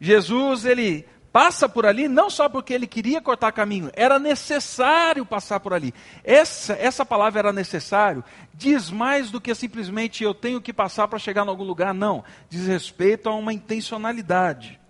Jesus, 0.00 0.64
ele 0.64 1.08
passa 1.36 1.68
por 1.68 1.84
ali 1.84 2.08
não 2.08 2.30
só 2.30 2.48
porque 2.48 2.72
ele 2.72 2.86
queria 2.86 3.20
cortar 3.20 3.52
caminho, 3.52 3.90
era 3.92 4.18
necessário 4.18 5.26
passar 5.26 5.60
por 5.60 5.74
ali. 5.74 5.92
Essa, 6.24 6.72
essa 6.72 7.04
palavra 7.04 7.40
era 7.40 7.52
necessário, 7.52 8.24
diz 8.54 8.90
mais 8.90 9.30
do 9.30 9.38
que 9.38 9.54
simplesmente 9.54 10.24
eu 10.24 10.32
tenho 10.32 10.62
que 10.62 10.72
passar 10.72 11.06
para 11.08 11.18
chegar 11.18 11.44
em 11.44 11.50
algum 11.50 11.62
lugar, 11.62 11.92
não. 11.92 12.24
Diz 12.48 12.66
respeito 12.66 13.28
a 13.28 13.34
uma 13.34 13.52
intencionalidade. 13.52 14.80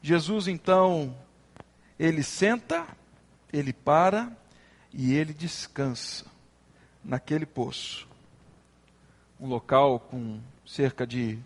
Jesus 0.00 0.48
então, 0.48 1.14
ele 1.98 2.22
senta, 2.22 2.86
ele 3.52 3.74
para 3.74 4.32
e 4.94 5.12
ele 5.12 5.34
descansa 5.34 6.24
naquele 7.04 7.44
poço. 7.44 8.08
Um 9.38 9.46
local 9.46 10.00
com 10.00 10.40
cerca 10.64 11.06
de 11.06 11.38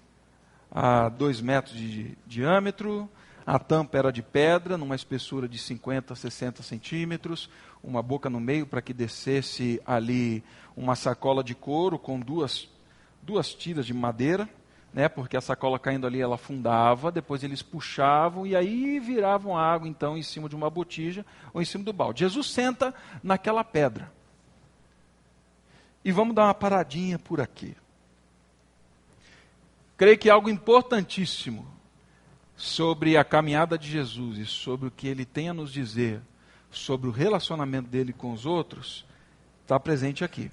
a 0.71 1.09
dois 1.09 1.41
metros 1.41 1.77
de 1.77 2.17
diâmetro, 2.25 3.09
a 3.47 3.59
tampa 3.59 3.99
era 3.99 4.11
de 4.11 4.23
pedra, 4.23 4.79
numa 4.79 4.95
espessura 4.95 5.47
de 5.47 5.59
50, 5.59 6.15
60 6.15 6.63
centímetros, 6.63 7.51
uma 7.83 8.03
boca 8.03 8.31
no 8.31 8.41
meio 8.41 8.67
para 8.67 8.81
que 8.81 8.95
descesse 8.95 9.81
ali 9.85 10.43
uma 10.75 10.97
sacola 10.97 11.45
de 11.45 11.55
couro 11.55 11.99
com 11.99 12.19
duas, 12.19 12.69
duas 13.23 13.53
tiras 13.53 13.85
de 13.85 13.93
madeira, 13.93 14.49
né, 14.95 15.09
porque 15.09 15.37
a 15.37 15.41
sacola 15.41 15.79
caindo 15.79 16.07
ali 16.07 16.23
ela 16.23 16.37
afundava, 16.37 17.13
depois 17.13 17.43
eles 17.43 17.61
puxavam 17.61 18.47
e 18.47 18.57
aí 18.57 18.99
viravam 18.99 19.59
água 19.59 19.89
então 19.89 20.17
em 20.17 20.23
cima 20.23 20.49
de 20.49 20.57
uma 20.57 20.71
botija 20.71 21.27
ou 21.53 21.61
em 21.61 21.65
cima 21.65 21.85
do 21.85 21.93
balde. 21.93 22.21
Jesus 22.21 22.51
senta 22.51 22.95
naquela 23.23 23.63
pedra. 23.63 24.11
E 26.03 26.13
vamos 26.13 26.35
dar 26.35 26.45
uma 26.45 26.55
paradinha 26.55 27.19
por 27.19 27.41
aqui. 27.41 27.77
Creio 29.97 30.19
que 30.19 30.31
algo 30.31 30.49
importantíssimo 30.49 31.74
sobre 32.57 33.17
a 33.17 33.25
caminhada 33.25 33.77
de 33.79 33.91
Jesus 33.91 34.39
e 34.39 34.47
sobre 34.47 34.89
o 34.89 34.91
que 34.91 35.09
ele 35.09 35.25
tem 35.25 35.49
a 35.49 35.55
nos 35.55 35.73
dizer 35.73 36.23
sobre 36.71 37.09
o 37.09 37.13
relacionamento 37.13 37.89
dele 37.89 38.13
com 38.13 38.33
os 38.33 38.45
outros 38.45 39.05
está 39.63 39.79
presente 39.79 40.25
aqui. 40.25 40.51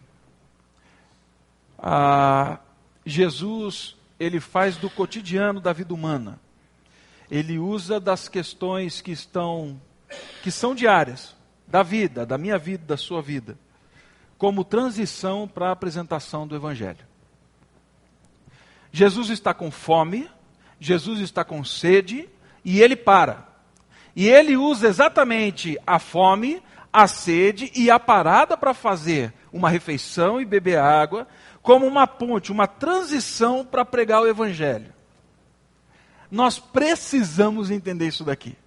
Ah, 1.77 2.60
Jesus 3.05 3.96
ele 4.20 4.39
faz 4.39 4.77
do 4.77 4.89
cotidiano 4.89 5.60
da 5.60 5.74
vida 5.74 5.93
humana. 5.93 6.39
Ele 7.29 7.58
usa 7.58 8.00
das 8.00 8.29
questões 8.29 9.01
que 9.01 9.12
estão 9.12 9.81
que 10.43 10.51
são 10.51 10.75
diárias 10.75 11.36
da 11.65 11.81
vida, 11.81 12.25
da 12.25 12.38
minha 12.38 12.58
vida, 12.58 12.86
da 12.86 12.98
sua 12.98 13.22
vida, 13.22 13.58
como 14.38 14.65
transição 14.65 15.48
para 15.48 15.70
a 15.70 15.72
apresentação 15.72 16.46
do 16.46 16.55
evangelho. 16.55 17.05
Jesus 18.91 19.29
está 19.29 19.53
com 19.53 19.72
fome, 19.72 20.29
Jesus 20.84 21.20
está 21.20 21.46
com 21.46 21.64
sede 21.64 22.28
e 22.66 22.82
ele 22.82 22.96
para. 22.96 23.48
E 24.16 24.28
ele 24.28 24.58
usa 24.58 24.88
exatamente 24.88 25.78
a 25.86 26.00
fome, 26.00 26.62
a 26.92 27.08
sede 27.08 27.72
e 27.76 27.92
a 27.92 28.00
parada 28.00 28.58
para 28.58 28.74
fazer 28.74 29.32
uma 29.54 29.70
refeição 29.70 30.42
e 30.42 30.46
beber 30.46 30.80
água 30.80 31.28
como 31.62 31.86
uma 31.86 32.08
ponte, 32.08 32.52
uma 32.52 32.66
transição 32.66 33.64
para 33.64 33.86
pregar 33.86 34.24
o 34.24 34.28
evangelho. 34.28 34.92
Nós 36.32 36.58
precisamos 36.58 37.70
entender 37.70 38.08
isso 38.08 38.24
daqui. 38.24 38.58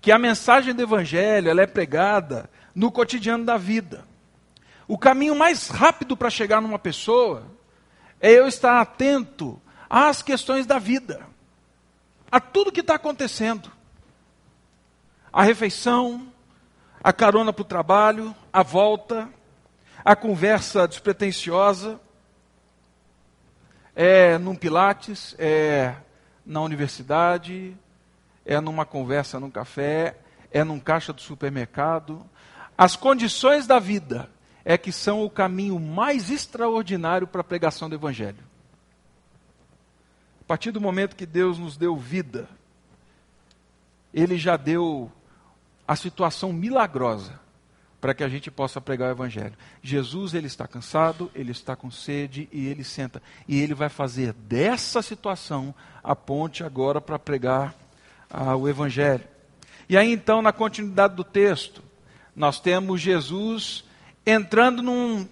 Que 0.00 0.10
a 0.10 0.18
mensagem 0.18 0.74
do 0.74 0.82
evangelho, 0.82 1.50
ela 1.50 1.60
é 1.60 1.66
pregada 1.66 2.48
no 2.74 2.90
cotidiano 2.90 3.44
da 3.44 3.58
vida. 3.58 4.06
O 4.88 4.96
caminho 4.96 5.36
mais 5.36 5.68
rápido 5.68 6.16
para 6.16 6.30
chegar 6.30 6.62
numa 6.62 6.78
pessoa 6.78 7.44
é 8.18 8.32
eu 8.32 8.48
estar 8.48 8.80
atento 8.80 9.60
às 9.90 10.22
questões 10.22 10.64
da 10.64 10.78
vida, 10.78 11.28
a 12.30 12.40
tudo 12.40 12.72
que 12.72 12.80
está 12.80 12.94
acontecendo. 12.94 13.70
A 15.32 15.42
refeição, 15.42 16.32
a 17.02 17.12
carona 17.12 17.52
para 17.52 17.62
o 17.62 17.64
trabalho, 17.64 18.34
a 18.52 18.62
volta, 18.62 19.28
a 20.04 20.14
conversa 20.16 20.86
despretensiosa, 20.86 22.00
é 23.94 24.38
num 24.38 24.54
Pilates, 24.54 25.34
é 25.38 25.94
na 26.44 26.60
universidade, 26.62 27.76
é 28.44 28.60
numa 28.60 28.84
conversa 28.84 29.38
num 29.38 29.50
café, 29.50 30.16
é 30.50 30.64
num 30.64 30.80
caixa 30.80 31.12
do 31.12 31.20
supermercado. 31.20 32.24
As 32.76 32.96
condições 32.96 33.66
da 33.66 33.78
vida 33.78 34.30
é 34.64 34.78
que 34.78 34.92
são 34.92 35.24
o 35.24 35.30
caminho 35.30 35.78
mais 35.78 36.30
extraordinário 36.30 37.26
para 37.26 37.40
a 37.40 37.44
pregação 37.44 37.88
do 37.88 37.94
Evangelho. 37.94 38.49
Partir 40.50 40.72
do 40.72 40.80
momento 40.80 41.14
que 41.14 41.26
Deus 41.26 41.60
nos 41.60 41.76
deu 41.76 41.96
vida, 41.96 42.48
Ele 44.12 44.36
já 44.36 44.56
deu 44.56 45.08
a 45.86 45.94
situação 45.94 46.52
milagrosa 46.52 47.38
para 48.00 48.12
que 48.12 48.24
a 48.24 48.28
gente 48.28 48.50
possa 48.50 48.80
pregar 48.80 49.10
o 49.10 49.12
Evangelho. 49.12 49.54
Jesus, 49.80 50.34
ele 50.34 50.48
está 50.48 50.66
cansado, 50.66 51.30
ele 51.36 51.52
está 51.52 51.76
com 51.76 51.88
sede 51.88 52.48
e 52.50 52.66
ele 52.66 52.82
senta. 52.82 53.22
E 53.46 53.60
ele 53.60 53.74
vai 53.74 53.88
fazer 53.88 54.32
dessa 54.32 55.02
situação 55.02 55.72
a 56.02 56.16
ponte 56.16 56.64
agora 56.64 57.00
para 57.00 57.16
pregar 57.16 57.72
ah, 58.28 58.56
o 58.56 58.68
Evangelho. 58.68 59.22
E 59.88 59.96
aí 59.96 60.12
então, 60.12 60.42
na 60.42 60.52
continuidade 60.52 61.14
do 61.14 61.22
texto, 61.22 61.80
nós 62.34 62.58
temos 62.58 63.00
Jesus 63.00 63.84
entrando 64.26 64.82
num, 64.82 65.28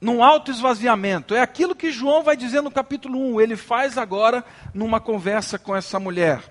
num 0.00 0.22
alto 0.22 0.50
esvaziamento. 0.50 1.34
É 1.34 1.40
aquilo 1.40 1.74
que 1.74 1.90
João 1.90 2.22
vai 2.22 2.36
dizer 2.36 2.60
no 2.60 2.70
capítulo 2.70 3.18
1. 3.34 3.40
Ele 3.40 3.56
faz 3.56 3.96
agora 3.98 4.44
numa 4.74 5.00
conversa 5.00 5.58
com 5.58 5.74
essa 5.74 5.98
mulher. 5.98 6.42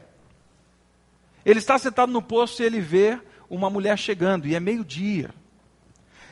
Ele 1.46 1.60
está 1.60 1.78
sentado 1.78 2.12
no 2.12 2.22
poço 2.22 2.62
e 2.62 2.66
ele 2.66 2.80
vê 2.80 3.20
uma 3.50 3.70
mulher 3.70 3.98
chegando, 3.98 4.48
e 4.48 4.56
é 4.56 4.60
meio-dia. 4.60 5.30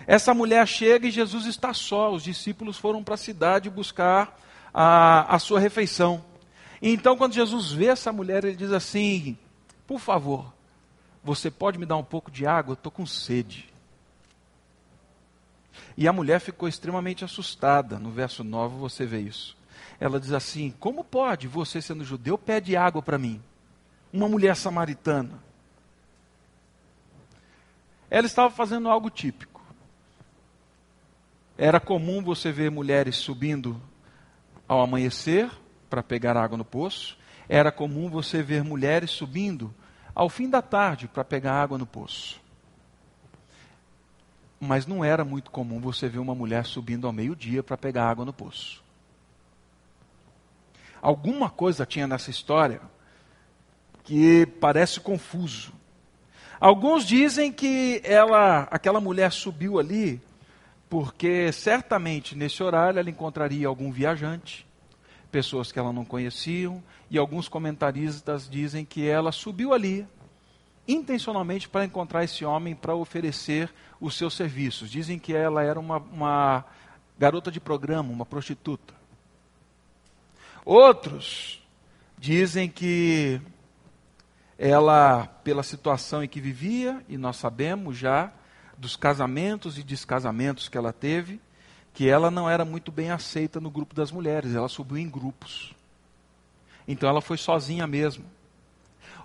Essa 0.08 0.34
mulher 0.34 0.67
chega 0.67 1.08
e 1.08 1.12
Jesus 1.12 1.46
está 1.46 1.74
só. 1.74 2.12
Os 2.12 2.24
discípulos 2.24 2.77
foram 2.77 3.03
para 3.03 3.13
a 3.13 3.17
cidade 3.17 3.70
buscar 3.70 4.38
a, 4.74 5.36
a 5.36 5.39
sua 5.39 5.60
refeição. 5.60 6.25
E 6.82 6.89
então, 6.89 7.15
quando 7.15 7.34
Jesus 7.34 7.72
vê 7.72 7.86
essa 7.86 8.12
mulher, 8.12 8.43
ele 8.43 8.55
diz 8.55 8.72
assim: 8.72 9.38
Por 9.88 10.00
favor, 10.00 10.53
você 11.24 11.50
pode 11.50 11.77
me 11.77 11.86
dar 11.86 11.96
um 11.96 12.03
pouco 12.03 12.29
de 12.29 12.46
água? 12.46 12.72
Eu 12.72 12.75
estou 12.75 12.91
com 12.91 13.05
sede. 13.05 13.73
E 15.96 16.08
a 16.08 16.13
mulher 16.13 16.39
ficou 16.39 16.68
extremamente 16.68 17.24
assustada. 17.24 18.00
No 18.00 18.12
verso 18.12 18.44
9 18.44 18.77
você 18.77 19.06
vê 19.06 19.22
isso. 19.22 19.58
Ela 20.00 20.20
diz 20.20 20.32
assim: 20.32 20.74
Como 20.80 21.03
pode 21.03 21.48
você, 21.48 21.82
sendo 21.82 22.03
judeu, 22.03 22.38
pede 22.38 22.75
água 22.75 23.01
para 23.01 23.18
mim? 23.18 23.42
Uma 24.12 24.27
mulher 24.27 24.56
samaritana. 24.56 25.39
Ela 28.10 28.27
estava 28.27 28.53
fazendo 28.53 28.89
algo 28.89 29.10
típico. 29.10 29.62
Era 31.58 31.80
comum 31.80 32.24
você 32.24 32.51
ver 32.51 32.70
mulheres 32.70 33.15
subindo 33.15 33.82
ao 34.68 34.82
amanhecer 34.82 35.50
para 35.89 36.03
pegar 36.03 36.38
água 36.38 36.58
no 36.58 36.65
poço. 36.65 37.18
Era 37.48 37.72
comum 37.72 38.10
você 38.10 38.42
ver 38.42 38.63
mulheres 38.63 39.12
subindo 39.12 39.74
ao 40.15 40.30
fim 40.30 40.50
da 40.50 40.62
tarde 40.62 41.08
para 41.08 41.24
pegar 41.24 41.53
água 41.53 41.77
no 41.77 41.86
poço 41.86 42.43
mas 44.63 44.88
não 44.88 45.03
era 45.03 45.24
muito 45.24 45.51
comum 45.51 45.79
você 45.79 46.08
ver 46.08 46.20
uma 46.20 46.34
mulher 46.34 46.65
subindo 46.65 47.05
ao 47.05 47.13
meio-dia 47.13 47.62
para 47.62 47.77
pegar 47.77 48.10
água 48.10 48.25
no 48.25 48.34
poço. 48.34 48.84
Alguma 51.01 51.50
coisa 51.50 51.86
tinha 51.86 52.08
nessa 52.08 52.32
história 52.32 52.82
que 54.03 54.46
parece 54.60 55.00
confuso. 55.00 55.74
Alguns 56.60 57.05
dizem 57.05 57.51
que 57.51 58.01
ela, 58.05 58.62
aquela 58.72 59.01
mulher 59.01 59.32
subiu 59.32 59.79
ali 59.79 60.22
porque 60.89 61.51
certamente 61.51 62.36
nesse 62.36 62.62
horário 62.62 63.00
ela 63.00 63.10
encontraria 63.10 63.67
algum 63.67 63.91
viajante, 63.91 64.65
pessoas 65.32 65.72
que 65.72 65.79
ela 65.79 65.91
não 65.91 66.05
conheciam, 66.05 66.84
e 67.10 67.17
alguns 67.17 67.48
comentaristas 67.48 68.48
dizem 68.48 68.86
que 68.86 69.08
ela 69.08 69.32
subiu 69.32 69.74
ali 69.74 70.08
intencionalmente 70.88 71.67
para 71.67 71.86
encontrar 71.86 72.24
esse 72.24 72.46
homem 72.46 72.75
para 72.75 72.96
oferecer 72.96 73.74
os 74.03 74.15
seus 74.17 74.33
serviços. 74.33 74.91
Dizem 74.91 75.17
que 75.17 75.33
ela 75.33 75.63
era 75.63 75.79
uma, 75.79 75.98
uma 75.98 76.65
garota 77.17 77.50
de 77.50 77.60
programa, 77.60 78.12
uma 78.12 78.25
prostituta. 78.25 78.93
Outros 80.65 81.63
dizem 82.17 82.69
que 82.69 83.39
ela, 84.57 85.25
pela 85.43 85.63
situação 85.63 86.22
em 86.22 86.27
que 86.27 86.41
vivia, 86.41 87.03
e 87.07 87.17
nós 87.17 87.38
sabemos 87.38 87.98
já 87.98 88.31
dos 88.77 88.98
casamentos 88.98 89.77
e 89.77 89.83
descasamentos 89.83 90.67
que 90.67 90.77
ela 90.77 90.91
teve, 90.91 91.39
que 91.93 92.10
ela 92.10 92.29
não 92.29 92.50
era 92.50 92.65
muito 92.65 92.91
bem 92.91 93.10
aceita 93.10 93.62
no 93.62 93.72
grupo 93.72 93.95
das 93.95 94.12
mulheres, 94.12 94.53
ela 94.53 94.67
subiu 94.67 94.98
em 94.98 95.10
grupos. 95.10 95.74
Então 96.86 97.07
ela 97.07 97.22
foi 97.22 97.38
sozinha 97.38 97.88
mesmo. 97.88 98.25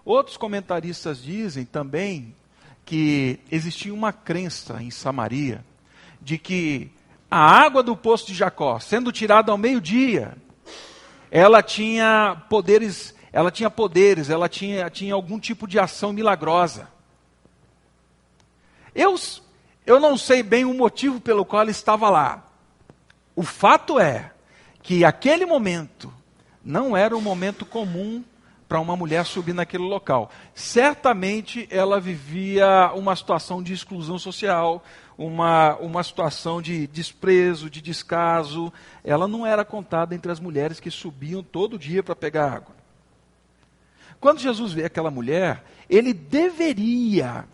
Outros 0.04 0.36
comentaristas 0.36 1.20
dizem 1.20 1.64
também 1.64 2.34
que 2.88 3.38
existia 3.52 3.92
uma 3.92 4.14
crença 4.14 4.82
em 4.82 4.90
Samaria 4.90 5.62
de 6.22 6.38
que 6.38 6.90
a 7.30 7.38
água 7.38 7.82
do 7.82 7.94
poço 7.94 8.26
de 8.28 8.32
Jacó, 8.32 8.80
sendo 8.80 9.12
tirada 9.12 9.52
ao 9.52 9.58
meio-dia, 9.58 10.34
ela 11.30 11.62
tinha 11.62 12.42
poderes 12.48 13.14
ela 13.30 13.50
tinha 13.50 13.68
poderes, 13.68 14.30
ela 14.30 14.48
tinha, 14.48 14.88
tinha 14.88 15.12
algum 15.12 15.38
tipo 15.38 15.68
de 15.68 15.78
ação 15.78 16.14
milagrosa. 16.14 16.88
Eu, 18.94 19.14
eu 19.84 20.00
não 20.00 20.16
sei 20.16 20.42
bem 20.42 20.64
o 20.64 20.72
motivo 20.72 21.20
pelo 21.20 21.44
qual 21.44 21.60
ela 21.60 21.70
estava 21.70 22.08
lá. 22.08 22.42
O 23.36 23.42
fato 23.42 24.00
é 24.00 24.32
que 24.82 25.04
aquele 25.04 25.44
momento 25.44 26.10
não 26.64 26.96
era 26.96 27.14
um 27.14 27.20
momento 27.20 27.66
comum 27.66 28.24
para 28.68 28.80
uma 28.80 28.94
mulher 28.94 29.24
subir 29.24 29.54
naquele 29.54 29.84
local. 29.84 30.30
Certamente 30.54 31.66
ela 31.70 31.98
vivia 31.98 32.92
uma 32.94 33.16
situação 33.16 33.62
de 33.62 33.72
exclusão 33.72 34.18
social, 34.18 34.84
uma, 35.16 35.74
uma 35.76 36.02
situação 36.02 36.60
de 36.60 36.86
desprezo, 36.86 37.70
de 37.70 37.80
descaso. 37.80 38.70
Ela 39.02 39.26
não 39.26 39.46
era 39.46 39.64
contada 39.64 40.14
entre 40.14 40.30
as 40.30 40.38
mulheres 40.38 40.78
que 40.78 40.90
subiam 40.90 41.42
todo 41.42 41.78
dia 41.78 42.02
para 42.02 42.14
pegar 42.14 42.52
água. 42.52 42.76
Quando 44.20 44.40
Jesus 44.40 44.72
vê 44.72 44.84
aquela 44.84 45.10
mulher, 45.10 45.64
ele 45.88 46.12
deveria, 46.12 47.46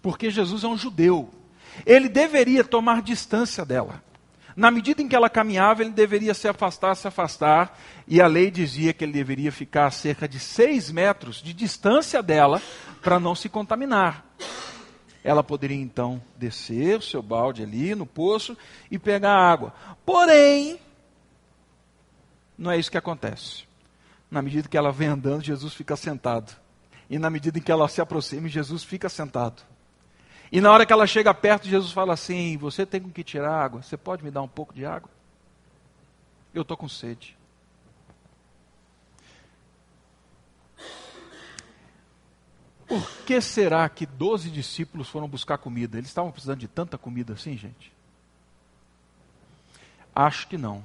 porque 0.00 0.30
Jesus 0.30 0.64
é 0.64 0.68
um 0.68 0.78
judeu, 0.78 1.28
ele 1.84 2.08
deveria 2.08 2.64
tomar 2.64 3.02
distância 3.02 3.64
dela. 3.64 4.02
Na 4.56 4.70
medida 4.70 5.02
em 5.02 5.08
que 5.08 5.14
ela 5.14 5.28
caminhava, 5.28 5.82
ele 5.82 5.90
deveria 5.90 6.32
se 6.32 6.48
afastar, 6.48 6.94
se 6.94 7.06
afastar, 7.06 7.78
e 8.08 8.22
a 8.22 8.26
lei 8.26 8.50
dizia 8.50 8.94
que 8.94 9.04
ele 9.04 9.12
deveria 9.12 9.52
ficar 9.52 9.86
a 9.86 9.90
cerca 9.90 10.26
de 10.26 10.40
seis 10.40 10.90
metros 10.90 11.42
de 11.42 11.52
distância 11.52 12.22
dela 12.22 12.62
para 13.02 13.20
não 13.20 13.34
se 13.34 13.50
contaminar. 13.50 14.24
Ela 15.22 15.44
poderia 15.44 15.76
então 15.76 16.22
descer 16.38 16.98
o 16.98 17.02
seu 17.02 17.20
balde 17.20 17.62
ali 17.62 17.94
no 17.94 18.06
poço 18.06 18.56
e 18.90 18.98
pegar 18.98 19.36
água. 19.36 19.74
Porém, 20.06 20.80
não 22.56 22.70
é 22.70 22.78
isso 22.78 22.90
que 22.90 22.96
acontece. 22.96 23.64
Na 24.30 24.40
medida 24.40 24.68
que 24.68 24.76
ela 24.76 24.90
vem 24.90 25.08
andando, 25.08 25.44
Jesus 25.44 25.74
fica 25.74 25.96
sentado. 25.96 26.56
E 27.10 27.18
na 27.18 27.28
medida 27.28 27.58
em 27.58 27.62
que 27.62 27.70
ela 27.70 27.86
se 27.88 28.00
aproxima, 28.00 28.48
Jesus 28.48 28.82
fica 28.82 29.08
sentado. 29.08 29.62
E 30.50 30.60
na 30.60 30.70
hora 30.70 30.86
que 30.86 30.92
ela 30.92 31.06
chega 31.06 31.34
perto, 31.34 31.66
Jesus 31.66 31.92
fala 31.92 32.14
assim: 32.14 32.56
Você 32.56 32.86
tem 32.86 33.02
que 33.02 33.24
tirar 33.24 33.52
água? 33.52 33.82
Você 33.82 33.96
pode 33.96 34.24
me 34.24 34.30
dar 34.30 34.42
um 34.42 34.48
pouco 34.48 34.74
de 34.74 34.84
água? 34.84 35.10
Eu 36.54 36.62
estou 36.62 36.76
com 36.76 36.88
sede. 36.88 37.36
Por 42.86 43.10
que 43.26 43.40
será 43.40 43.88
que 43.88 44.06
doze 44.06 44.48
discípulos 44.48 45.08
foram 45.08 45.28
buscar 45.28 45.58
comida? 45.58 45.98
Eles 45.98 46.08
estavam 46.08 46.30
precisando 46.30 46.60
de 46.60 46.68
tanta 46.68 46.96
comida 46.96 47.32
assim, 47.32 47.56
gente? 47.58 47.92
Acho 50.14 50.46
que 50.46 50.56
não. 50.56 50.84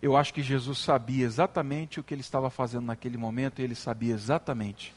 Eu 0.00 0.16
acho 0.16 0.32
que 0.32 0.42
Jesus 0.42 0.78
sabia 0.78 1.26
exatamente 1.26 1.98
o 2.00 2.02
que 2.02 2.14
ele 2.14 2.20
estava 2.20 2.48
fazendo 2.48 2.86
naquele 2.86 3.16
momento 3.16 3.60
e 3.60 3.64
ele 3.64 3.74
sabia 3.74 4.14
exatamente 4.14 4.94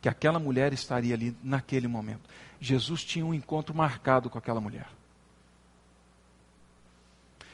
que 0.00 0.08
aquela 0.08 0.38
mulher 0.38 0.72
estaria 0.72 1.14
ali 1.14 1.36
naquele 1.42 1.88
momento. 1.88 2.28
Jesus 2.60 3.04
tinha 3.04 3.24
um 3.24 3.34
encontro 3.34 3.74
marcado 3.74 4.30
com 4.30 4.38
aquela 4.38 4.60
mulher. 4.60 4.86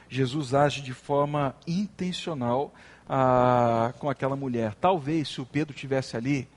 Jesus 0.09 0.55
age 0.55 0.81
de 0.81 0.93
forma 0.93 1.55
intencional 1.67 2.75
ah, 3.09 3.93
com 3.99 4.11
aquela 4.11 4.35
mulher. 4.35 4.75
Talvez 4.75 5.29
se 5.29 5.41
o 5.41 5.47
Pedro 5.47 5.75
tivesse 5.75 6.17
ali, 6.17 6.49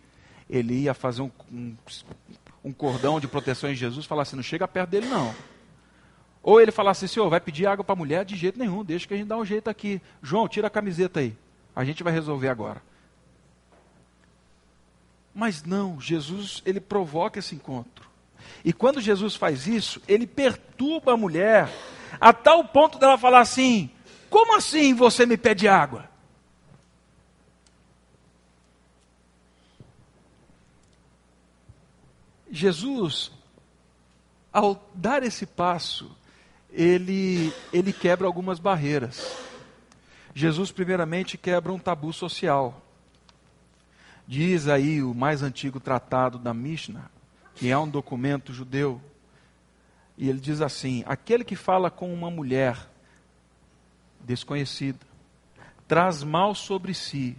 ele 0.50 0.74
ia 0.82 0.94
fazer 0.94 1.22
um, 1.22 1.32
um, 1.52 1.76
um 2.64 2.74
cordão 2.74 3.20
de 3.20 3.28
proteção 3.28 3.70
em 3.70 3.76
Jesus 3.76 4.06
e 4.06 4.08
falar 4.08 4.24
assim: 4.24 4.36
não 4.36 4.44
chega 4.44 4.68
perto 4.68 4.90
dele, 4.90 5.08
não. 5.08 5.34
Ou 6.42 6.60
ele 6.60 6.72
falasse 6.72 7.08
senhor, 7.08 7.30
vai 7.30 7.40
pedir 7.40 7.66
água 7.66 7.84
para 7.86 7.94
a 7.94 7.96
mulher? 7.96 8.26
De 8.26 8.36
jeito 8.36 8.60
nenhum, 8.60 8.84
deixa 8.84 9.08
que 9.08 9.14
a 9.14 9.18
gente 9.18 9.28
dá 9.28 9.38
um 9.38 9.46
jeito 9.46 9.70
aqui. 9.70 10.02
João, 10.22 10.48
tira 10.48 10.68
a 10.68 10.70
camiseta 10.70 11.22
aí. 11.22 11.38
A 11.76 11.86
gente 11.86 12.04
vai 12.04 12.12
resolver 12.12 12.50
agora. 12.50 12.82
Mas 15.34 15.64
não, 15.64 16.00
Jesus, 16.00 16.62
ele 16.66 16.80
provoca 16.80 17.40
esse 17.40 17.56
encontro. 17.56 18.08
E 18.64 18.74
quando 18.74 19.02
Jesus 19.02 19.36
faz 19.36 19.68
isso, 19.68 20.02
ele 20.08 20.28
perturba 20.28 21.14
a 21.14 21.18
mulher 21.18 21.70
a 22.20 22.32
tal 22.32 22.64
ponto 22.66 22.98
dela 22.98 23.18
falar 23.18 23.42
assim: 23.42 23.90
Como 24.30 24.56
assim 24.56 24.94
você 24.94 25.26
me 25.26 25.38
pede 25.38 25.68
água? 25.68 26.10
Jesus, 32.50 33.32
ao 34.52 34.88
dar 34.94 35.24
esse 35.24 35.44
passo, 35.44 36.16
ele, 36.72 37.52
ele 37.74 37.92
quebra 37.92 38.28
algumas 38.28 38.60
barreiras. 38.60 39.36
Jesus, 40.36 40.72
primeiramente, 40.72 41.38
quebra 41.38 41.72
um 41.72 41.80
tabu 41.80 42.14
social. 42.14 42.80
Diz 44.28 44.68
aí 44.68 45.02
o 45.02 45.14
mais 45.14 45.42
antigo 45.42 45.80
tratado 45.80 46.38
da 46.38 46.54
Mishnah, 46.54 47.10
que 47.56 47.70
é 47.70 47.78
um 47.78 47.88
documento 47.88 48.54
judeu, 48.54 49.02
e 50.18 50.30
ele 50.30 50.40
diz 50.40 50.62
assim: 50.62 51.04
aquele 51.06 51.44
que 51.44 51.56
fala 51.56 51.90
com 51.90 52.14
uma 52.14 52.30
mulher 52.30 52.78
desconhecida, 54.20 55.00
traz 55.88 56.24
mal 56.24 56.56
sobre 56.56 56.94
si, 56.94 57.38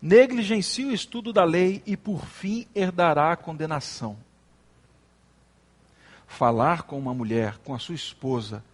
negligencia 0.00 0.86
o 0.86 0.92
estudo 0.92 1.32
da 1.32 1.44
lei 1.44 1.82
e 1.86 1.96
por 1.96 2.24
fim 2.24 2.66
herdará 2.74 3.32
a 3.32 3.36
condenação. 3.36 4.16
Falar 6.26 6.82
com 6.82 6.98
uma 6.98 7.12
mulher, 7.12 7.58
com 7.58 7.74
a 7.74 7.78
sua 7.78 7.94
esposa, 7.94 8.64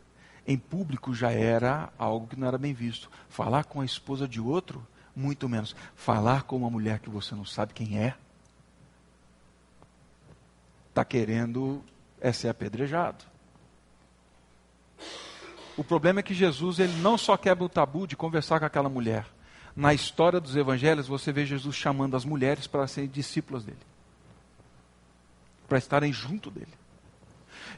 em 0.47 0.57
público 0.57 1.13
já 1.13 1.31
era 1.31 1.93
algo 1.99 2.27
que 2.27 2.39
não 2.39 2.47
era 2.47 2.57
bem 2.57 2.73
visto. 2.73 3.11
Falar 3.29 3.65
com 3.65 3.81
a 3.81 3.85
esposa 3.85 4.27
de 4.29 4.41
outro 4.41 4.87
muito 5.15 5.49
menos. 5.49 5.75
Falar 5.95 6.45
com 6.45 6.57
uma 6.57 6.71
mulher 6.71 7.01
que 7.01 7.11
você 7.11 7.35
não 7.35 7.45
sabe 7.45 7.75
quem 7.75 7.99
é, 7.99 8.15
está 10.99 11.05
querendo 11.05 11.81
é 12.21 12.33
ser 12.33 12.49
apedrejado. 12.49 13.25
O 15.77 15.85
problema 15.85 16.19
é 16.19 16.23
que 16.25 16.35
Jesus 16.35 16.81
ele 16.81 16.95
não 17.01 17.17
só 17.17 17.37
quebra 17.37 17.65
o 17.65 17.69
tabu 17.69 18.05
de 18.05 18.17
conversar 18.17 18.59
com 18.59 18.67
aquela 18.67 18.89
mulher. 18.89 19.25
Na 19.77 19.95
história 19.95 20.41
dos 20.41 20.57
evangelhos, 20.57 21.07
você 21.07 21.31
vê 21.31 21.47
Jesus 21.47 21.77
chamando 21.77 22.17
as 22.17 22.25
mulheres 22.25 22.67
para 22.67 22.89
serem 22.89 23.09
discípulas 23.09 23.65
dele. 23.65 23.79
Para 25.69 25.79
estarem 25.79 26.13
junto 26.13 26.51
dele. 26.51 26.67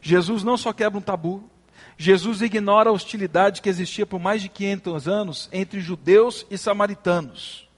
Jesus 0.01 0.43
não 0.43 0.57
só 0.57 0.73
quebra 0.73 0.99
um 0.99 1.03
tabu, 1.03 1.45
Jesus 1.99 2.41
ignora 2.41 2.89
a 2.89 2.93
hostilidade 2.93 3.61
que 3.61 3.69
existia 3.69 4.07
por 4.07 4.19
mais 4.19 4.41
de 4.41 4.49
500 4.49 5.07
anos 5.07 5.49
entre 5.53 5.79
judeus 5.81 6.47
e 6.51 6.57
samaritanos. 6.57 7.69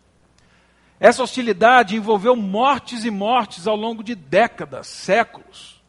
Essa 1.03 1.25
hostilidade 1.25 1.97
envolveu 1.97 2.37
mortes 2.37 3.05
e 3.05 3.11
mortes 3.11 3.67
ao 3.67 3.75
longo 3.75 4.05
de 4.05 4.15
décadas, 4.15 4.87
séculos. 4.87 5.83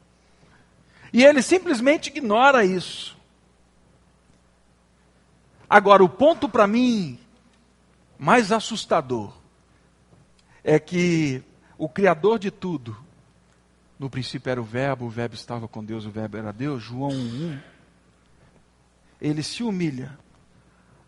E 1.13 1.23
ele 1.23 1.43
simplesmente 1.43 2.07
ignora 2.07 2.65
isso. 2.65 3.15
Agora, 5.69 6.03
o 6.03 6.09
ponto 6.09 6.49
para 6.49 6.65
mim 6.65 7.19
mais 8.17 8.51
assustador 8.51 9.31
é 10.63 10.79
que 10.79 11.43
o 11.77 11.87
Criador 11.87 12.39
de 12.39 12.49
tudo, 12.49 12.97
no 13.99 14.09
princípio 14.09 14.49
era 14.49 14.59
o 14.59 14.63
Verbo, 14.63 15.05
o 15.05 15.11
Verbo 15.11 15.35
estava 15.35 15.67
com 15.67 15.85
Deus, 15.85 16.07
o 16.07 16.09
Verbo 16.09 16.37
era 16.37 16.51
Deus, 16.51 16.81
João 16.81 17.11
1 17.11 17.59
ele 19.21 19.43
se 19.43 19.61
humilha 19.61 20.17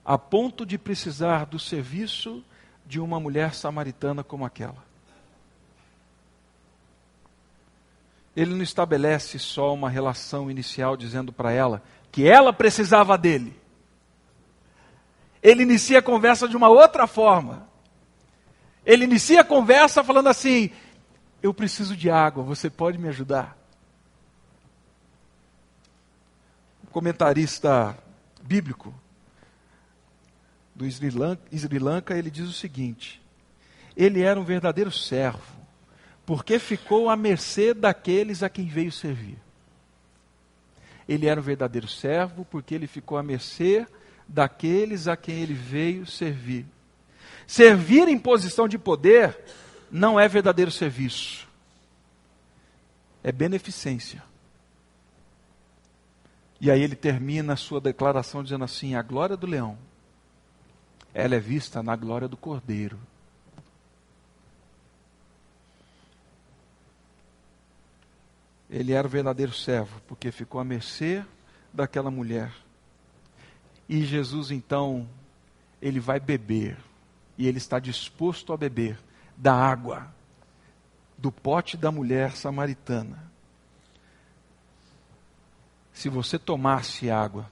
a 0.06 0.16
ponto 0.16 0.64
de 0.64 0.78
precisar 0.78 1.48
do 1.48 1.58
serviço 1.58 2.44
de 2.86 3.00
uma 3.00 3.20
mulher 3.20 3.54
samaritana 3.54 4.24
como 4.24 4.46
aquela. 4.46 4.84
Ele 8.36 8.54
não 8.54 8.62
estabelece 8.62 9.40
só 9.40 9.74
uma 9.74 9.90
relação 9.90 10.52
inicial 10.52 10.98
dizendo 10.98 11.32
para 11.32 11.52
ela 11.52 11.82
que 12.12 12.28
ela 12.28 12.52
precisava 12.52 13.18
dele. 13.18 13.60
Ele 15.42 15.64
inicia 15.64 16.00
a 16.00 16.02
conversa 16.02 16.48
de 16.48 16.58
uma 16.58 16.68
outra 16.68 17.08
forma. 17.08 17.68
Ele 18.86 19.06
inicia 19.06 19.42
a 19.42 19.44
conversa 19.44 20.04
falando 20.04 20.28
assim: 20.28 20.70
Eu 21.42 21.54
preciso 21.54 21.96
de 21.96 22.10
água, 22.10 22.44
você 22.44 22.70
pode 22.70 22.98
me 22.98 23.08
ajudar? 23.08 23.58
O 26.84 26.88
comentarista 26.88 27.98
bíblico 28.42 28.94
do 30.76 30.90
Sri 30.92 31.10
Lanka, 31.10 31.42
Sri 31.58 31.80
Lanka, 31.80 32.18
ele 32.18 32.30
diz 32.30 32.48
o 32.48 32.54
seguinte: 32.54 33.22
ele 33.96 34.22
era 34.22 34.40
um 34.40 34.44
verdadeiro 34.44 34.92
servo, 34.92 35.56
porque 36.26 36.60
ficou 36.60 37.10
à 37.10 37.16
mercê 37.16 37.74
daqueles 37.74 38.44
a 38.44 38.50
quem 38.50 38.66
veio 38.66 38.92
servir. 38.92 39.38
Ele 41.08 41.28
era 41.28 41.40
um 41.40 41.44
verdadeiro 41.44 41.88
servo, 41.88 42.46
porque 42.46 42.76
ele 42.76 42.88
ficou 42.88 43.18
à 43.18 43.24
mercê 43.24 43.88
daqueles 44.28 45.08
a 45.08 45.16
quem 45.16 45.36
ele 45.36 45.54
veio 45.54 46.06
servir. 46.06 46.66
Servir 47.48 48.08
em 48.08 48.18
posição 48.18 48.68
de 48.68 48.78
poder 48.78 49.38
não 49.90 50.20
é 50.20 50.28
verdadeiro 50.28 50.72
serviço, 50.72 51.48
é 53.24 53.32
beneficência. 53.32 54.22
E 56.60 56.72
aí 56.72 56.82
ele 56.82 56.96
termina 56.96 57.54
a 57.54 57.58
sua 57.58 57.80
declaração 57.80 58.44
dizendo 58.44 58.66
assim: 58.66 58.96
a 58.96 59.02
glória 59.02 59.38
do 59.38 59.46
leão, 59.46 59.78
ela 61.16 61.34
é 61.34 61.40
vista 61.40 61.82
na 61.82 61.96
glória 61.96 62.28
do 62.28 62.36
Cordeiro. 62.36 63.00
Ele 68.70 68.92
era 68.92 69.08
o 69.08 69.10
verdadeiro 69.10 69.54
servo, 69.54 70.02
porque 70.10 70.30
ficou 70.30 70.60
à 70.60 70.66
mercê 70.66 71.24
daquela 71.74 72.12
mulher. 72.12 72.54
E 73.88 74.04
Jesus, 74.04 74.52
então, 74.52 75.08
ele 75.82 76.02
vai 76.02 76.20
beber, 76.20 76.78
e 77.38 77.48
ele 77.48 77.60
está 77.60 77.80
disposto 77.80 78.52
a 78.52 78.58
beber 78.58 79.00
da 79.38 79.54
água, 79.54 80.14
do 81.18 81.32
pote 81.32 81.78
da 81.78 81.94
mulher 81.94 82.36
samaritana. 82.36 83.32
Se 85.94 86.10
você 86.10 86.38
tomasse 86.38 87.10
água 87.10 87.50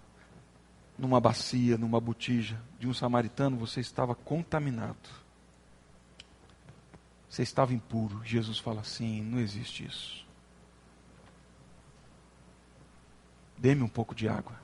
numa 0.97 1.21
bacia, 1.21 1.77
numa 1.77 2.01
botija, 2.01 2.59
de 2.83 2.89
um 2.89 2.93
samaritano, 2.93 3.55
você 3.55 3.79
estava 3.79 4.13
contaminado. 4.13 5.09
Você 7.29 7.41
estava 7.41 7.73
impuro. 7.73 8.21
Jesus 8.25 8.59
fala 8.59 8.81
assim: 8.81 9.21
não 9.21 9.39
existe 9.39 9.85
isso. 9.85 10.25
Dê-me 13.57 13.83
um 13.83 13.87
pouco 13.87 14.13
de 14.13 14.27
água. 14.27 14.59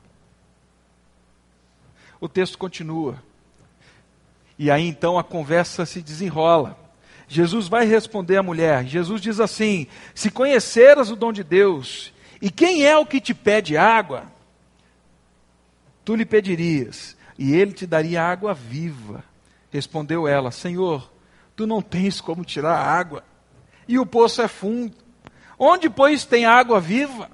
O 2.19 2.27
texto 2.27 2.57
continua. 2.57 3.23
E 4.57 4.69
aí 4.69 4.85
então 4.85 5.17
a 5.17 5.23
conversa 5.23 5.85
se 5.85 6.01
desenrola. 6.01 6.77
Jesus 7.25 7.69
vai 7.69 7.85
responder 7.85 8.35
à 8.35 8.43
mulher. 8.43 8.85
Jesus 8.85 9.21
diz 9.21 9.39
assim: 9.39 9.87
Se 10.13 10.29
conheceras 10.29 11.09
o 11.09 11.15
dom 11.15 11.31
de 11.31 11.41
Deus, 11.41 12.13
e 12.41 12.51
quem 12.51 12.85
é 12.85 12.97
o 12.97 13.05
que 13.05 13.21
te 13.21 13.33
pede 13.33 13.77
água, 13.77 14.25
tu 16.03 16.15
lhe 16.15 16.25
pedirias, 16.25 17.17
e 17.39 17.55
ele 17.55 17.71
te 17.71 17.87
daria 17.87 18.21
água 18.21 18.53
viva. 18.53 19.23
Respondeu 19.71 20.27
ela: 20.27 20.51
Senhor, 20.51 21.09
tu 21.55 21.65
não 21.65 21.81
tens 21.81 22.19
como 22.19 22.43
tirar 22.43 22.77
água, 22.77 23.23
e 23.87 23.97
o 23.97 24.05
poço 24.05 24.41
é 24.41 24.47
fundo. 24.49 24.93
Onde, 25.57 25.89
pois, 25.89 26.25
tem 26.25 26.45
água 26.45 26.81
viva? 26.81 27.31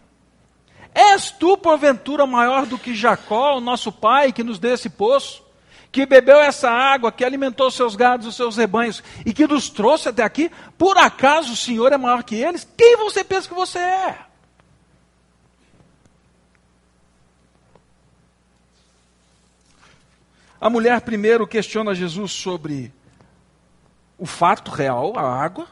És 0.94 1.32
tu, 1.32 1.58
porventura, 1.58 2.26
maior 2.26 2.65
do 2.65 2.78
que 2.78 2.94
Jacó, 2.94 3.58
o 3.58 3.62
nosso 3.62 3.91
pai, 3.91 4.32
que 4.32 4.44
nos 4.44 4.60
deu 4.60 4.76
esse 4.76 4.89
poço? 4.89 5.44
que 5.91 6.06
bebeu 6.06 6.41
essa 6.41 6.70
água, 6.70 7.10
que 7.10 7.24
alimentou 7.24 7.72
seus 7.72 7.96
gados, 7.96 8.28
os 8.28 8.36
seus 8.36 8.58
rebanhos 8.58 9.02
e 9.26 9.32
que 9.32 9.48
nos 9.48 9.70
trouxe 9.70 10.10
até 10.10 10.24
aqui, 10.24 10.52
por 10.78 10.98
acaso 10.98 11.54
o 11.54 11.56
Senhor 11.56 11.94
é 11.94 11.98
maior 11.98 12.22
que 12.22 12.36
eles? 12.36 12.68
Quem 12.78 12.98
você 12.98 13.24
pensa 13.24 13.48
que 13.48 13.54
você 13.54 13.80
é? 13.80 14.25
A 20.65 20.69
mulher 20.71 20.99
primeiro 21.01 21.45
questiona 21.45 21.93
Jesus 21.93 22.32
sobre 22.32 22.91
o 24.17 24.25
fato 24.25 24.71
real, 24.71 25.13
a 25.15 25.21
água. 25.21 25.67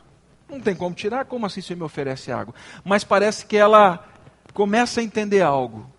Não 0.47 0.60
tem 0.60 0.75
como 0.75 0.93
tirar, 0.93 1.25
como 1.25 1.47
assim 1.47 1.62
você 1.62 1.73
me 1.73 1.82
oferece 1.82 2.32
água? 2.32 2.53
Mas 2.86 3.03
parece 3.03 3.43
que 3.43 3.58
ela 3.58 4.08
começa 4.53 5.01
a 5.01 5.03
entender 5.03 5.41
algo 5.41 5.89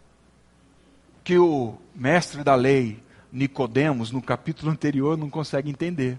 que 1.24 1.36
o 1.36 1.76
mestre 1.92 2.44
da 2.44 2.54
lei, 2.54 3.02
Nicodemos, 3.32 4.12
no 4.12 4.22
capítulo 4.22 4.70
anterior, 4.70 5.16
não 5.16 5.28
consegue 5.28 5.68
entender. 5.68 6.16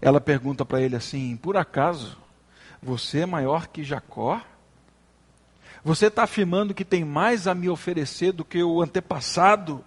Ela 0.00 0.20
pergunta 0.20 0.64
para 0.64 0.82
ele 0.82 0.96
assim: 0.96 1.36
Por 1.36 1.56
acaso 1.56 2.18
você 2.82 3.20
é 3.20 3.26
maior 3.26 3.68
que 3.68 3.84
Jacó? 3.84 4.42
Você 5.84 6.06
está 6.06 6.22
afirmando 6.22 6.74
que 6.74 6.84
tem 6.84 7.04
mais 7.04 7.46
a 7.46 7.54
me 7.54 7.68
oferecer 7.68 8.32
do 8.32 8.44
que 8.44 8.62
o 8.62 8.80
antepassado, 8.80 9.84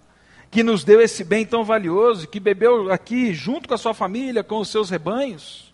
que 0.51 0.61
nos 0.63 0.83
deu 0.83 1.01
esse 1.01 1.23
bem 1.23 1.45
tão 1.45 1.63
valioso, 1.63 2.27
que 2.27 2.39
bebeu 2.39 2.91
aqui 2.91 3.33
junto 3.33 3.67
com 3.67 3.73
a 3.73 3.77
sua 3.77 3.93
família, 3.93 4.43
com 4.43 4.59
os 4.59 4.69
seus 4.69 4.89
rebanhos? 4.89 5.73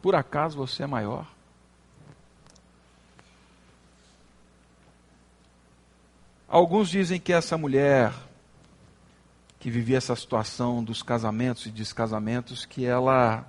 Por 0.00 0.14
acaso 0.14 0.56
você 0.56 0.84
é 0.84 0.86
maior? 0.86 1.26
Alguns 6.46 6.88
dizem 6.88 7.18
que 7.18 7.32
essa 7.32 7.58
mulher 7.58 8.12
que 9.64 9.70
vivia 9.70 9.96
essa 9.96 10.14
situação 10.14 10.84
dos 10.84 11.02
casamentos 11.02 11.64
e 11.64 11.70
descasamentos, 11.70 12.66
que 12.66 12.84
ela 12.84 13.48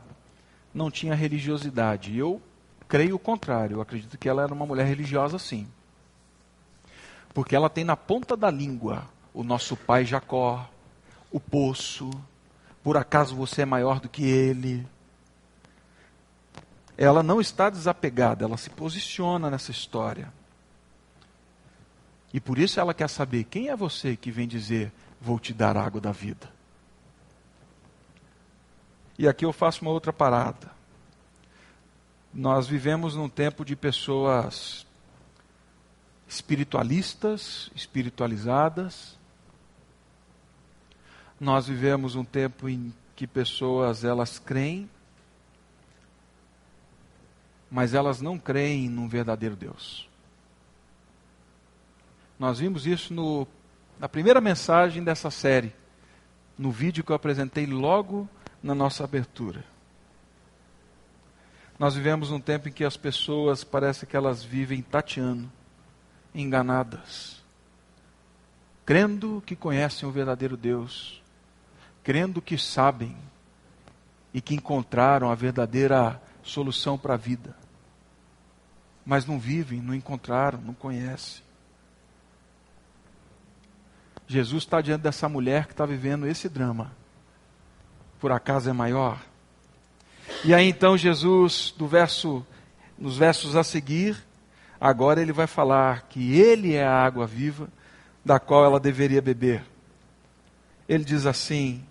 não 0.73 0.89
tinha 0.89 1.13
religiosidade. 1.13 2.17
Eu 2.17 2.41
creio 2.87 3.15
o 3.15 3.19
contrário, 3.19 3.77
eu 3.77 3.81
acredito 3.81 4.17
que 4.17 4.29
ela 4.29 4.43
era 4.43 4.53
uma 4.53 4.65
mulher 4.65 4.85
religiosa 4.85 5.37
sim. 5.39 5.67
Porque 7.33 7.55
ela 7.55 7.69
tem 7.69 7.83
na 7.83 7.97
ponta 7.97 8.37
da 8.37 8.49
língua 8.49 9.05
o 9.33 9.43
nosso 9.43 9.75
pai 9.75 10.05
Jacó, 10.05 10.69
o 11.31 11.39
poço, 11.39 12.09
por 12.81 12.95
acaso 12.95 13.35
você 13.35 13.63
é 13.63 13.65
maior 13.65 13.99
do 13.99 14.07
que 14.07 14.23
ele. 14.23 14.87
Ela 16.97 17.21
não 17.21 17.41
está 17.41 17.69
desapegada, 17.69 18.45
ela 18.45 18.57
se 18.57 18.69
posiciona 18.69 19.49
nessa 19.49 19.71
história. 19.71 20.31
E 22.33 22.39
por 22.39 22.57
isso 22.57 22.79
ela 22.79 22.93
quer 22.93 23.09
saber 23.09 23.45
quem 23.45 23.69
é 23.69 23.75
você 23.75 24.15
que 24.15 24.31
vem 24.31 24.47
dizer: 24.47 24.91
Vou 25.19 25.39
te 25.39 25.53
dar 25.53 25.75
água 25.75 25.99
da 25.99 26.11
vida. 26.11 26.53
E 29.17 29.27
aqui 29.27 29.45
eu 29.45 29.53
faço 29.53 29.81
uma 29.81 29.91
outra 29.91 30.13
parada. 30.13 30.74
Nós 32.35 32.67
vivemos 32.67 33.15
num 33.15 33.29
tempo 33.29 33.63
de 33.63 33.77
pessoas 33.77 34.85
espiritualistas, 36.27 37.71
espiritualizadas. 37.73 39.17
Nós 41.39 41.67
vivemos 41.67 42.13
um 42.13 42.25
tempo 42.25 42.67
em 42.67 42.93
que 43.15 43.25
pessoas 43.25 44.03
elas 44.03 44.37
creem, 44.37 44.89
mas 47.71 47.93
elas 47.93 48.19
não 48.19 48.37
creem 48.37 48.89
num 48.89 49.07
verdadeiro 49.07 49.55
Deus. 49.55 50.09
Nós 52.37 52.59
vimos 52.59 52.85
isso 52.85 53.13
no, 53.13 53.47
na 53.97 54.09
primeira 54.09 54.41
mensagem 54.41 55.01
dessa 55.01 55.31
série, 55.31 55.73
no 56.57 56.69
vídeo 56.69 57.01
que 57.01 57.13
eu 57.13 57.15
apresentei 57.15 57.65
logo 57.65 58.27
na 58.61 58.75
nossa 58.75 59.05
abertura. 59.05 59.63
Nós 61.77 61.95
vivemos 61.95 62.31
um 62.31 62.39
tempo 62.39 62.69
em 62.69 62.71
que 62.71 62.85
as 62.85 62.95
pessoas 62.95 63.63
parece 63.63 64.05
que 64.05 64.15
elas 64.15 64.43
vivem 64.43 64.81
tateando, 64.81 65.51
enganadas, 66.33 67.43
crendo 68.85 69.43
que 69.45 69.55
conhecem 69.55 70.07
o 70.07 70.11
verdadeiro 70.11 70.55
Deus, 70.55 71.21
crendo 72.01 72.41
que 72.41 72.57
sabem 72.57 73.15
e 74.33 74.39
que 74.39 74.55
encontraram 74.55 75.29
a 75.29 75.35
verdadeira 75.35 76.21
solução 76.43 76.97
para 76.97 77.15
a 77.15 77.17
vida, 77.17 77.57
mas 79.05 79.25
não 79.25 79.37
vivem, 79.37 79.81
não 79.81 79.93
encontraram, 79.93 80.61
não 80.61 80.73
conhecem. 80.73 81.43
Jesus 84.27 84.63
está 84.63 84.81
diante 84.81 85.01
dessa 85.01 85.27
mulher 85.27 85.65
que 85.65 85.73
está 85.73 85.85
vivendo 85.85 86.25
esse 86.25 86.47
drama. 86.47 86.91
Por 88.19 88.31
acaso 88.31 88.69
é 88.69 88.73
maior? 88.73 89.19
E 90.47 90.53
aí 90.53 90.69
então 90.69 90.95
Jesus, 90.95 91.73
do 91.75 91.87
verso, 91.87 92.45
nos 92.99 93.17
versos 93.17 93.55
a 93.55 93.63
seguir, 93.63 94.15
agora 94.79 95.19
ele 95.19 95.33
vai 95.33 95.47
falar 95.47 96.03
que 96.07 96.39
ele 96.39 96.75
é 96.75 96.85
a 96.85 97.03
água 97.03 97.25
viva 97.25 97.67
da 98.23 98.39
qual 98.39 98.63
ela 98.63 98.79
deveria 98.79 99.23
beber. 99.23 99.63
Ele 100.87 101.03
diz 101.03 101.25
assim: 101.25 101.83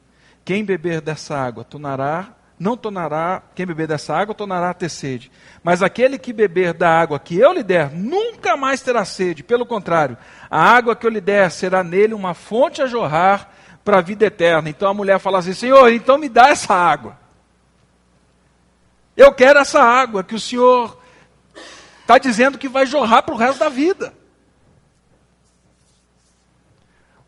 quem 0.45 0.64
beber 0.64 1.01
dessa 1.01 1.37
água 1.37 1.64
tornará 1.64 2.33
não 2.57 2.77
tornará, 2.77 3.43
quem 3.57 3.67
beber 3.67 3.88
dessa 3.88 4.17
água 4.17 4.33
tornará 4.33 4.71
a 4.71 4.75
ter 4.75 4.88
sede. 4.88 5.33
Mas 5.61 5.83
aquele 5.83 6.17
que 6.17 6.33
beber 6.33 6.73
da 6.73 6.88
água 6.88 7.19
que 7.19 7.37
eu 7.37 7.53
lhe 7.53 7.64
der, 7.64 7.90
nunca 7.90 8.57
mais 8.57 8.81
terá 8.81 9.05
sede. 9.05 9.43
Pelo 9.43 9.67
contrário, 9.67 10.17
a 10.49 10.62
água 10.62 10.95
que 10.95 11.05
eu 11.05 11.11
lhe 11.11 11.21
der 11.21 11.51
será 11.51 11.83
nele 11.83 12.14
uma 12.14 12.35
fonte 12.35 12.81
a 12.81 12.87
jorrar 12.87 13.51
para 13.85 13.99
a 13.99 14.01
vida 14.01 14.27
eterna. 14.27 14.71
Então 14.71 14.88
a 14.88 14.95
mulher 14.95 15.19
fala 15.19 15.40
assim: 15.40 15.55
Senhor, 15.55 15.93
então 15.93 16.17
me 16.17 16.29
dá 16.29 16.51
essa 16.51 16.73
água. 16.73 17.23
Eu 19.16 19.33
quero 19.33 19.59
essa 19.59 19.81
água 19.83 20.24
que 20.24 20.35
o 20.35 20.40
Senhor 20.40 21.00
está 22.00 22.18
dizendo 22.18 22.59
que 22.59 22.68
vai 22.68 22.85
jorrar 22.85 23.22
para 23.22 23.35
o 23.35 23.38
resto 23.38 23.59
da 23.59 23.68
vida. 23.68 24.14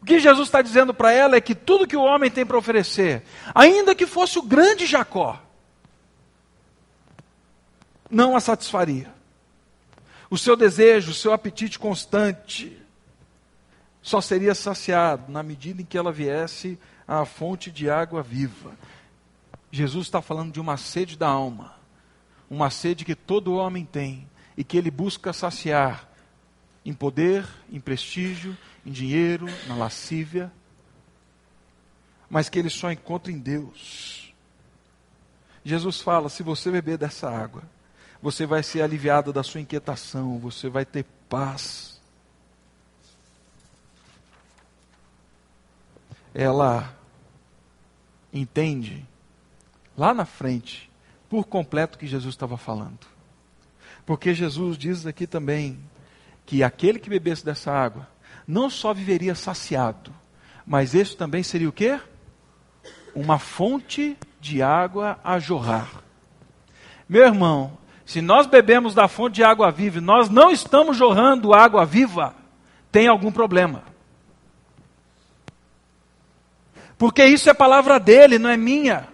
O 0.03 0.07
que 0.07 0.19
Jesus 0.19 0.49
está 0.49 0.63
dizendo 0.63 0.93
para 0.93 1.13
ela 1.13 1.37
é 1.37 1.41
que 1.41 1.55
tudo 1.55 1.87
que 1.87 1.97
o 1.97 2.03
homem 2.03 2.31
tem 2.31 2.45
para 2.45 2.59
oferecer, 2.59 3.23
ainda 3.55 3.95
que 3.95 4.07
fosse 4.07 4.39
o 4.39 4.43
grande 4.43 4.87
Jacó, 4.87 5.41
não 8.11 8.37
a 8.37 8.41
satisfaria. 8.41 9.13
O 10.29 10.37
seu 10.37 10.57
desejo, 10.57 11.11
o 11.11 11.15
seu 11.15 11.33
apetite 11.33 11.79
constante, 11.79 12.81
só 14.03 14.21
seria 14.21 14.55
saciado 14.55 15.31
na 15.31 15.43
medida 15.43 15.83
em 15.83 15.85
que 15.85 15.99
ela 15.99 16.13
viesse 16.13 16.79
à 17.07 17.25
fonte 17.25 17.71
de 17.71 17.91
água 17.91 18.23
viva. 18.23 18.73
Jesus 19.71 20.07
está 20.07 20.23
falando 20.23 20.53
de 20.53 20.61
uma 20.61 20.77
sede 20.77 21.17
da 21.17 21.29
alma, 21.29 21.76
uma 22.49 22.71
sede 22.71 23.05
que 23.05 23.15
todo 23.15 23.55
homem 23.55 23.85
tem 23.85 24.29
e 24.57 24.65
que 24.65 24.77
ele 24.77 24.91
busca 24.91 25.33
saciar 25.33 26.09
em 26.85 26.93
poder, 26.93 27.47
em 27.71 27.81
prestígio, 27.81 28.57
em 28.85 28.93
dinheiro, 28.93 29.47
na 29.67 29.75
lascívia, 29.75 30.53
mas 32.31 32.49
que 32.49 32.59
ele 32.59 32.71
só 32.71 32.91
encontra 32.91 33.33
em 33.33 33.39
Deus. 33.39 34.33
Jesus 35.65 36.01
fala: 36.01 36.29
se 36.29 36.43
você 36.43 36.71
beber 36.71 36.97
dessa 36.97 37.29
água, 37.29 37.65
você 38.23 38.47
vai 38.47 38.63
ser 38.63 38.83
aliviado 38.83 39.33
da 39.33 39.43
sua 39.43 39.61
inquietação, 39.61 40.39
você 40.39 40.69
vai 40.69 40.85
ter 40.85 41.05
paz. 41.29 42.01
Ela 46.33 46.95
entende 48.33 49.05
lá 49.97 50.13
na 50.13 50.25
frente, 50.25 50.86
por 51.29 51.45
completo, 51.45 51.99
que 51.99 52.07
Jesus 52.07 52.35
estava 52.35 52.57
falando. 52.57 52.99
Porque 54.05 54.35
Jesus 54.35 54.79
diz 54.79 55.07
aqui 55.07 55.27
também 55.27 55.79
que 56.45 56.63
aquele 56.63 56.99
que 56.99 57.11
bebesse 57.11 57.45
dessa 57.45 57.73
água 57.73 58.09
não 58.47 58.71
só 58.71 58.95
viveria 58.95 59.35
saciado, 59.35 60.13
mas 60.65 60.95
esse 60.95 61.17
também 61.17 61.43
seria 61.43 61.69
o 61.69 61.73
quê? 61.73 61.99
Uma 63.15 63.39
fonte 63.39 64.17
de 64.41 64.63
água 64.63 65.19
a 65.25 65.39
jorrar. 65.39 65.91
Meu 67.09 67.25
irmão, 67.25 67.77
se 68.05 68.21
nós 68.21 68.47
bebemos 68.47 68.95
da 68.95 69.09
fonte 69.09 69.35
de 69.35 69.45
água 69.45 69.71
viva 69.71 69.99
e 69.99 70.01
nós 70.01 70.29
não 70.29 70.51
estamos 70.51 70.97
jorrando 70.97 71.53
água 71.53 71.85
viva, 71.85 72.35
tem 72.93 73.09
algum 73.09 73.33
problema. 73.33 73.83
Porque 76.97 77.25
isso 77.25 77.51
é 77.51 77.55
palavra 77.55 77.99
dele, 77.99 78.39
não 78.39 78.49
é 78.49 78.57
minha. 78.57 79.09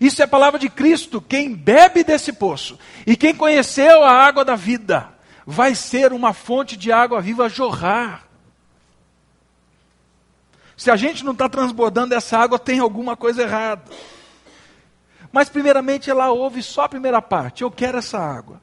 Isso 0.00 0.22
é 0.22 0.26
palavra 0.26 0.58
de 0.58 0.68
Cristo. 0.68 1.20
Quem 1.20 1.54
bebe 1.54 2.04
desse 2.04 2.32
poço 2.32 2.78
e 3.06 3.16
quem 3.16 3.34
conheceu 3.34 4.04
a 4.04 4.12
água 4.12 4.44
da 4.44 4.54
vida, 4.54 5.08
vai 5.46 5.74
ser 5.74 6.12
uma 6.12 6.32
fonte 6.32 6.76
de 6.76 6.92
água 6.92 7.20
viva 7.20 7.46
a 7.46 7.48
jorrar. 7.48 8.26
Se 10.76 10.90
a 10.90 10.96
gente 10.96 11.24
não 11.24 11.32
está 11.32 11.48
transbordando 11.48 12.14
essa 12.14 12.38
água, 12.38 12.58
tem 12.58 12.78
alguma 12.78 13.16
coisa 13.16 13.42
errada. 13.42 13.82
Mas, 15.32 15.48
primeiramente, 15.48 16.08
ela 16.08 16.30
ouve 16.30 16.62
só 16.62 16.82
a 16.82 16.88
primeira 16.88 17.20
parte: 17.20 17.62
eu 17.62 17.70
quero 17.70 17.98
essa 17.98 18.18
água. 18.18 18.60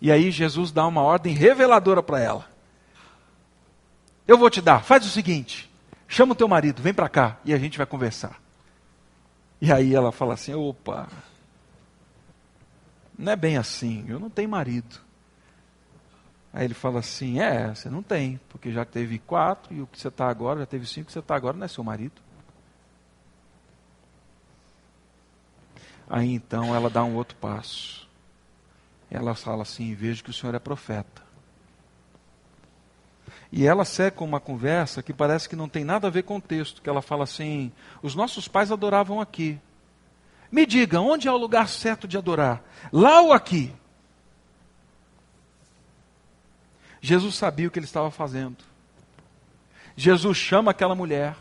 E 0.00 0.12
aí, 0.12 0.30
Jesus 0.30 0.70
dá 0.70 0.86
uma 0.86 1.02
ordem 1.02 1.34
reveladora 1.34 2.02
para 2.02 2.20
ela: 2.20 2.46
eu 4.28 4.36
vou 4.36 4.50
te 4.50 4.60
dar, 4.60 4.84
faz 4.84 5.06
o 5.06 5.08
seguinte, 5.08 5.70
chama 6.06 6.32
o 6.32 6.36
teu 6.36 6.46
marido, 6.46 6.82
vem 6.82 6.92
para 6.92 7.08
cá 7.08 7.38
e 7.46 7.54
a 7.54 7.58
gente 7.58 7.78
vai 7.78 7.86
conversar. 7.86 8.38
E 9.60 9.72
aí 9.72 9.94
ela 9.94 10.12
fala 10.12 10.34
assim: 10.34 10.54
opa, 10.54 11.08
não 13.18 13.32
é 13.32 13.36
bem 13.36 13.56
assim, 13.56 14.04
eu 14.08 14.18
não 14.20 14.30
tenho 14.30 14.48
marido. 14.48 15.00
Aí 16.52 16.64
ele 16.64 16.74
fala 16.74 17.00
assim: 17.00 17.40
é, 17.40 17.74
você 17.74 17.90
não 17.90 18.02
tem, 18.02 18.40
porque 18.48 18.70
já 18.72 18.84
teve 18.84 19.18
quatro 19.18 19.74
e 19.74 19.82
o 19.82 19.86
que 19.86 19.98
você 19.98 20.08
está 20.08 20.28
agora, 20.28 20.60
já 20.60 20.66
teve 20.66 20.86
cinco, 20.86 21.02
o 21.02 21.06
que 21.06 21.12
você 21.12 21.18
está 21.18 21.34
agora 21.34 21.56
não 21.56 21.64
é 21.64 21.68
seu 21.68 21.82
marido. 21.84 22.22
Aí 26.08 26.32
então 26.32 26.74
ela 26.74 26.88
dá 26.88 27.04
um 27.04 27.16
outro 27.16 27.36
passo. 27.36 28.08
Ela 29.10 29.34
fala 29.34 29.62
assim: 29.62 29.94
vejo 29.94 30.22
que 30.22 30.30
o 30.30 30.32
senhor 30.32 30.54
é 30.54 30.58
profeta. 30.58 31.27
E 33.50 33.66
ela 33.66 33.84
seca 33.84 34.22
uma 34.22 34.38
conversa 34.38 35.02
que 35.02 35.12
parece 35.12 35.48
que 35.48 35.56
não 35.56 35.68
tem 35.68 35.84
nada 35.84 36.06
a 36.06 36.10
ver 36.10 36.22
com 36.22 36.36
o 36.36 36.40
texto, 36.40 36.82
que 36.82 36.88
ela 36.88 37.00
fala 37.00 37.24
assim: 37.24 37.72
os 38.02 38.14
nossos 38.14 38.46
pais 38.46 38.70
adoravam 38.70 39.20
aqui. 39.20 39.58
Me 40.50 40.64
diga, 40.64 41.00
onde 41.00 41.28
é 41.28 41.32
o 41.32 41.36
lugar 41.36 41.68
certo 41.68 42.08
de 42.08 42.16
adorar? 42.16 42.62
Lá 42.92 43.20
ou 43.20 43.32
aqui? 43.32 43.72
Jesus 47.00 47.34
sabia 47.34 47.68
o 47.68 47.70
que 47.70 47.78
ele 47.78 47.86
estava 47.86 48.10
fazendo. 48.10 48.56
Jesus 49.96 50.36
chama 50.36 50.70
aquela 50.70 50.94
mulher. 50.94 51.36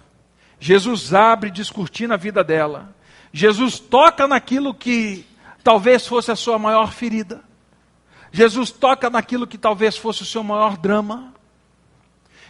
Jesus 0.59 1.13
abre 1.13 1.51
descortina 1.51 2.15
a 2.15 2.17
vida 2.17 2.43
dela. 2.43 2.95
Jesus 3.31 3.79
toca 3.79 4.27
naquilo 4.27 4.73
que 4.73 5.25
talvez 5.63 6.07
fosse 6.07 6.31
a 6.31 6.35
sua 6.35 6.57
maior 6.57 6.91
ferida. 6.91 7.43
Jesus 8.31 8.71
toca 8.71 9.09
naquilo 9.09 9.47
que 9.47 9.57
talvez 9.57 9.97
fosse 9.97 10.23
o 10.23 10.25
seu 10.25 10.43
maior 10.43 10.77
drama. 10.77 11.33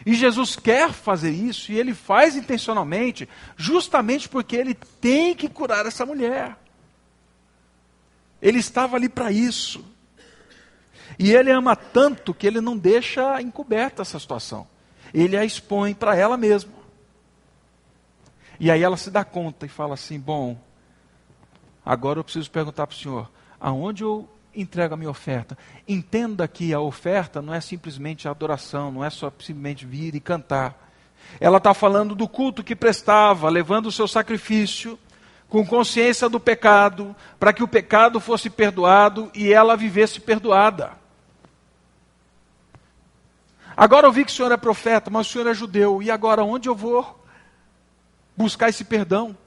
E 0.08 0.14
Jesus 0.14 0.56
quer 0.56 0.94
fazer 0.94 1.32
isso, 1.32 1.70
e 1.70 1.78
ele 1.78 1.94
faz 1.94 2.38
intencionalmente, 2.38 3.28
justamente 3.58 4.30
porque 4.30 4.56
ele 4.56 4.74
tem 4.74 5.36
que 5.36 5.50
curar 5.50 5.86
essa 5.86 6.06
mulher. 6.06 6.56
Ele 8.42 8.58
estava 8.58 8.96
ali 8.96 9.10
para 9.10 9.34
isso. 9.34 9.84
E 11.20 11.34
ele 11.34 11.52
ama 11.52 11.76
tanto 11.76 12.34
que 12.34 12.48
ele 12.48 12.62
não 12.62 12.78
deixa 12.78 13.42
encoberta 13.42 14.02
essa 14.02 14.18
situação. 14.18 14.66
Ele 15.14 15.36
a 15.36 15.44
expõe 15.44 15.94
para 15.94 16.16
ela 16.16 16.38
mesma. 16.38 16.72
E 18.62 18.72
aí 18.72 18.82
ela 18.82 18.96
se 18.96 19.12
dá 19.12 19.26
conta 19.26 19.66
e 19.66 19.70
fala 19.70 19.96
assim: 19.96 20.18
Bom, 20.18 20.58
agora 21.86 22.20
eu 22.20 22.24
preciso 22.24 22.50
perguntar 22.50 22.88
para 22.88 22.96
o 22.96 22.98
senhor, 22.98 23.30
aonde 23.60 24.06
eu 24.06 24.26
entrego 24.62 24.94
a 24.94 24.98
minha 24.98 25.10
oferta? 25.10 25.58
Entenda 25.88 26.48
que 26.48 26.74
a 26.74 26.80
oferta 26.80 27.42
não 27.42 27.54
é 27.54 27.62
simplesmente 27.62 28.28
adoração, 28.28 28.92
não 28.92 29.04
é 29.04 29.10
só 29.10 29.32
simplesmente 29.40 29.86
vir 29.86 30.16
e 30.16 30.20
cantar. 30.20 30.90
Ela 31.40 31.58
está 31.58 31.74
falando 31.74 32.16
do 32.16 32.28
culto 32.28 32.64
que 32.64 32.76
prestava, 32.76 33.50
levando 33.50 33.88
o 33.88 33.92
seu 33.92 34.08
sacrifício, 34.08 34.98
com 35.50 35.66
consciência 35.66 36.28
do 36.28 36.40
pecado, 36.40 37.16
para 37.40 37.54
que 37.54 37.64
o 37.64 37.68
pecado 37.68 38.20
fosse 38.20 38.50
perdoado 38.50 39.32
e 39.34 39.54
ela 39.54 39.78
vivesse 39.78 40.20
perdoada. 40.20 40.92
Agora 43.76 44.08
eu 44.08 44.12
vi 44.12 44.26
que 44.26 44.32
o 44.32 44.34
senhor 44.34 44.52
é 44.52 44.58
profeta, 44.58 45.10
mas 45.10 45.28
o 45.28 45.32
senhor 45.32 45.48
é 45.48 45.54
judeu. 45.54 46.02
E 46.02 46.10
agora 46.10 46.44
onde 46.44 46.68
eu 46.68 46.76
vou 46.76 47.24
buscar 48.36 48.70
esse 48.70 48.84
perdão? 48.84 49.38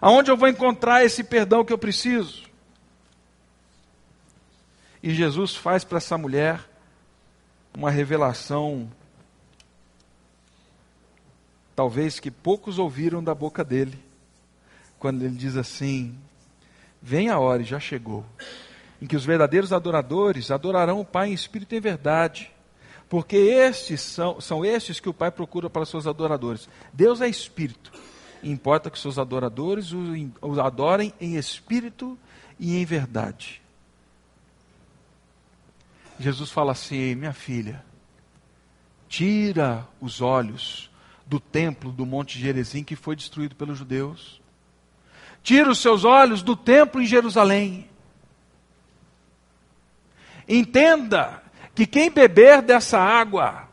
Aonde 0.00 0.30
eu 0.30 0.36
vou 0.36 0.48
encontrar 0.48 1.04
esse 1.04 1.24
perdão 1.24 1.64
que 1.64 1.72
eu 1.72 1.78
preciso? 1.78 2.47
E 5.02 5.14
Jesus 5.14 5.54
faz 5.54 5.84
para 5.84 5.98
essa 5.98 6.18
mulher 6.18 6.60
uma 7.74 7.90
revelação, 7.90 8.90
talvez 11.76 12.18
que 12.18 12.30
poucos 12.30 12.78
ouviram 12.78 13.22
da 13.22 13.34
boca 13.34 13.64
dele, 13.64 13.98
quando 14.98 15.24
ele 15.24 15.36
diz 15.36 15.56
assim: 15.56 16.18
Vem 17.00 17.28
a 17.28 17.38
hora, 17.38 17.62
e 17.62 17.64
já 17.64 17.78
chegou, 17.78 18.24
em 19.00 19.06
que 19.06 19.16
os 19.16 19.24
verdadeiros 19.24 19.72
adoradores 19.72 20.50
adorarão 20.50 21.00
o 21.00 21.04
Pai 21.04 21.28
em 21.28 21.32
espírito 21.32 21.74
e 21.74 21.78
em 21.78 21.80
verdade 21.80 22.52
porque 23.08 23.36
estes 23.36 24.00
são, 24.02 24.40
são 24.40 24.64
estes 24.64 25.00
que 25.00 25.08
o 25.08 25.14
Pai 25.14 25.30
procura 25.30 25.70
para 25.70 25.86
seus 25.86 26.06
adoradores. 26.06 26.68
Deus 26.92 27.20
é 27.20 27.28
espírito. 27.28 27.90
Importa 28.42 28.90
que 28.90 28.98
seus 28.98 29.18
adoradores 29.18 29.92
os 30.40 30.58
adorem 30.58 31.12
em 31.20 31.36
espírito 31.36 32.18
e 32.58 32.76
em 32.76 32.84
verdade. 32.84 33.62
Jesus 36.18 36.50
fala 36.50 36.72
assim: 36.72 37.14
minha 37.14 37.32
filha, 37.32 37.84
tira 39.08 39.86
os 40.00 40.20
olhos 40.20 40.90
do 41.26 41.38
templo 41.38 41.92
do 41.92 42.06
Monte 42.06 42.38
Gerezim 42.38 42.82
que 42.82 42.96
foi 42.96 43.14
destruído 43.14 43.54
pelos 43.54 43.78
judeus. 43.78 44.40
Tira 45.42 45.70
os 45.70 45.78
seus 45.78 46.04
olhos 46.04 46.42
do 46.42 46.56
templo 46.56 47.00
em 47.00 47.06
Jerusalém. 47.06 47.88
Entenda 50.48 51.42
que 51.74 51.86
quem 51.86 52.10
beber 52.10 52.62
dessa 52.62 52.98
água 52.98 53.68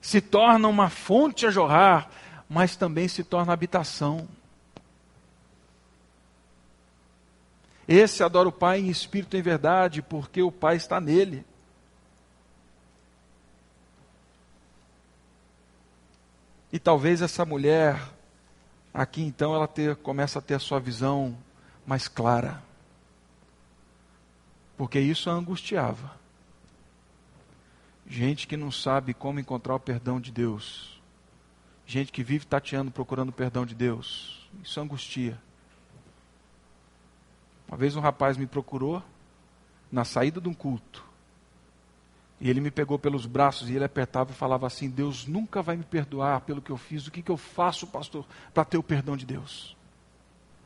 se 0.00 0.20
torna 0.20 0.66
uma 0.68 0.90
fonte 0.90 1.46
a 1.46 1.50
jorrar, 1.50 2.10
mas 2.48 2.76
também 2.76 3.06
se 3.06 3.22
torna 3.22 3.52
habitação. 3.52 4.28
Esse 7.86 8.22
adora 8.22 8.48
o 8.48 8.52
Pai 8.52 8.80
em 8.80 8.88
espírito 8.88 9.36
e 9.36 9.40
em 9.40 9.42
verdade, 9.42 10.02
porque 10.02 10.42
o 10.42 10.52
Pai 10.52 10.76
está 10.76 11.00
nele. 11.00 11.44
E 16.72 16.78
talvez 16.78 17.20
essa 17.20 17.44
mulher, 17.44 18.00
aqui 18.94 19.22
então, 19.22 19.54
ela 19.54 19.68
ter, 19.68 19.96
começa 19.96 20.38
a 20.38 20.42
ter 20.42 20.54
a 20.54 20.58
sua 20.58 20.80
visão 20.80 21.36
mais 21.86 22.08
clara. 22.08 22.62
Porque 24.76 24.98
isso 24.98 25.28
a 25.28 25.34
angustiava. 25.34 26.16
Gente 28.06 28.46
que 28.46 28.56
não 28.56 28.70
sabe 28.70 29.12
como 29.12 29.38
encontrar 29.38 29.74
o 29.74 29.80
perdão 29.80 30.20
de 30.20 30.32
Deus. 30.32 31.00
Gente 31.86 32.10
que 32.10 32.22
vive 32.22 32.46
tateando, 32.46 32.90
procurando 32.90 33.28
o 33.28 33.32
perdão 33.32 33.66
de 33.66 33.74
Deus. 33.74 34.48
Isso 34.62 34.80
angustia. 34.80 35.38
Uma 37.72 37.78
vez 37.78 37.96
um 37.96 38.00
rapaz 38.00 38.36
me 38.36 38.46
procurou 38.46 39.02
na 39.90 40.04
saída 40.04 40.42
de 40.42 40.46
um 40.46 40.52
culto. 40.52 41.02
E 42.38 42.50
ele 42.50 42.60
me 42.60 42.70
pegou 42.70 42.98
pelos 42.98 43.24
braços 43.24 43.70
e 43.70 43.74
ele 43.74 43.84
apertava 43.84 44.30
e 44.30 44.34
falava 44.34 44.66
assim: 44.66 44.90
Deus 44.90 45.26
nunca 45.26 45.62
vai 45.62 45.74
me 45.74 45.82
perdoar 45.82 46.42
pelo 46.42 46.60
que 46.60 46.68
eu 46.68 46.76
fiz. 46.76 47.06
O 47.06 47.10
que, 47.10 47.22
que 47.22 47.30
eu 47.30 47.36
faço, 47.38 47.86
pastor, 47.86 48.26
para 48.52 48.66
ter 48.66 48.76
o 48.76 48.82
perdão 48.82 49.16
de 49.16 49.24
Deus? 49.24 49.74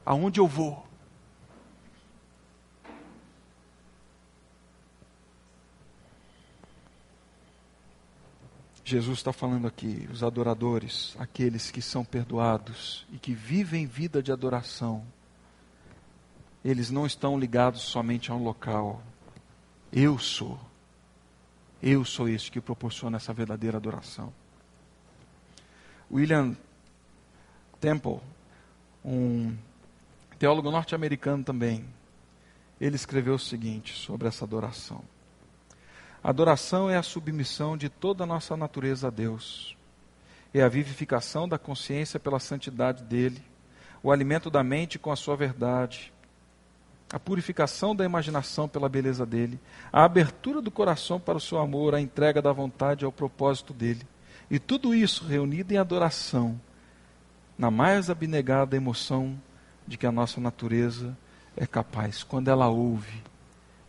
Aonde 0.04 0.40
eu 0.40 0.48
vou? 0.48 0.84
Jesus 8.84 9.18
está 9.18 9.32
falando 9.32 9.68
aqui, 9.68 10.08
os 10.10 10.24
adoradores, 10.24 11.14
aqueles 11.20 11.70
que 11.70 11.80
são 11.80 12.04
perdoados 12.04 13.06
e 13.12 13.16
que 13.16 13.32
vivem 13.32 13.86
vida 13.86 14.20
de 14.20 14.32
adoração, 14.32 15.06
eles 16.66 16.90
não 16.90 17.06
estão 17.06 17.38
ligados 17.38 17.82
somente 17.82 18.32
a 18.32 18.34
um 18.34 18.42
local. 18.42 19.00
Eu 19.92 20.18
sou. 20.18 20.58
Eu 21.80 22.04
sou 22.04 22.28
este 22.28 22.50
que 22.50 22.60
proporciona 22.60 23.18
essa 23.18 23.32
verdadeira 23.32 23.76
adoração. 23.76 24.32
William 26.10 26.56
Temple, 27.80 28.18
um 29.04 29.56
teólogo 30.40 30.72
norte-americano 30.72 31.44
também, 31.44 31.84
ele 32.80 32.96
escreveu 32.96 33.34
o 33.34 33.38
seguinte 33.38 33.94
sobre 33.94 34.26
essa 34.26 34.44
adoração. 34.44 35.04
Adoração 36.20 36.90
é 36.90 36.96
a 36.96 37.02
submissão 37.02 37.76
de 37.76 37.88
toda 37.88 38.24
a 38.24 38.26
nossa 38.26 38.56
natureza 38.56 39.06
a 39.06 39.10
Deus. 39.10 39.76
É 40.52 40.62
a 40.62 40.68
vivificação 40.68 41.48
da 41.48 41.60
consciência 41.60 42.18
pela 42.18 42.40
santidade 42.40 43.04
dele, 43.04 43.40
o 44.02 44.10
alimento 44.10 44.50
da 44.50 44.64
mente 44.64 44.98
com 44.98 45.12
a 45.12 45.16
sua 45.16 45.36
verdade, 45.36 46.12
a 47.12 47.18
purificação 47.18 47.94
da 47.94 48.04
imaginação 48.04 48.68
pela 48.68 48.88
beleza 48.88 49.24
dele, 49.24 49.60
a 49.92 50.04
abertura 50.04 50.60
do 50.60 50.70
coração 50.70 51.20
para 51.20 51.38
o 51.38 51.40
seu 51.40 51.58
amor, 51.58 51.94
a 51.94 52.00
entrega 52.00 52.42
da 52.42 52.52
vontade 52.52 53.04
ao 53.04 53.12
propósito 53.12 53.72
dele. 53.72 54.02
E 54.50 54.58
tudo 54.58 54.94
isso 54.94 55.24
reunido 55.24 55.72
em 55.72 55.76
adoração, 55.76 56.60
na 57.56 57.70
mais 57.70 58.10
abnegada 58.10 58.76
emoção 58.76 59.40
de 59.86 59.96
que 59.96 60.06
a 60.06 60.12
nossa 60.12 60.40
natureza 60.40 61.16
é 61.56 61.66
capaz. 61.66 62.22
Quando 62.22 62.48
ela 62.48 62.68
ouve 62.68 63.22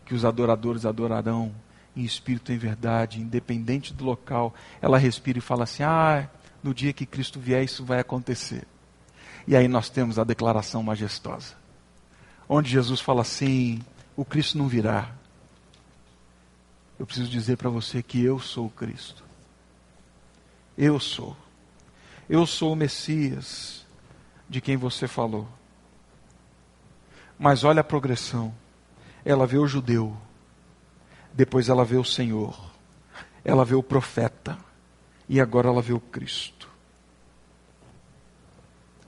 que 0.04 0.14
os 0.14 0.24
adoradores 0.24 0.86
adorarão 0.86 1.52
em 1.94 2.02
espírito 2.02 2.52
e 2.52 2.54
em 2.54 2.58
verdade, 2.58 3.20
independente 3.20 3.92
do 3.92 4.04
local, 4.04 4.54
ela 4.80 4.96
respira 4.96 5.38
e 5.38 5.42
fala 5.42 5.64
assim: 5.64 5.82
Ah, 5.82 6.28
no 6.62 6.72
dia 6.72 6.92
que 6.92 7.04
Cristo 7.04 7.38
vier, 7.40 7.64
isso 7.64 7.84
vai 7.84 7.98
acontecer. 7.98 8.66
E 9.46 9.56
aí 9.56 9.66
nós 9.66 9.90
temos 9.90 10.18
a 10.18 10.24
declaração 10.24 10.82
majestosa, 10.82 11.54
onde 12.48 12.70
Jesus 12.70 13.00
fala 13.00 13.22
assim: 13.22 13.80
O 14.16 14.24
Cristo 14.24 14.58
não 14.58 14.68
virá. 14.68 15.12
Eu 16.98 17.06
preciso 17.06 17.30
dizer 17.30 17.56
para 17.56 17.70
você 17.70 18.02
que 18.02 18.22
eu 18.22 18.40
sou 18.40 18.66
o 18.66 18.70
Cristo. 18.70 19.22
Eu 20.76 20.98
sou. 20.98 21.36
Eu 22.28 22.46
sou 22.46 22.72
o 22.72 22.76
Messias 22.76 23.86
de 24.48 24.60
quem 24.60 24.76
você 24.76 25.06
falou. 25.06 25.48
Mas 27.38 27.62
olha 27.62 27.80
a 27.80 27.84
progressão. 27.84 28.52
Ela 29.24 29.46
vê 29.46 29.58
o 29.58 29.66
judeu 29.66 30.16
depois 31.38 31.68
ela 31.68 31.84
vê 31.84 31.96
o 31.96 32.04
Senhor, 32.04 32.58
ela 33.44 33.64
vê 33.64 33.76
o 33.76 33.82
profeta, 33.82 34.58
e 35.28 35.40
agora 35.40 35.68
ela 35.68 35.80
vê 35.80 35.92
o 35.92 36.00
Cristo. 36.00 36.68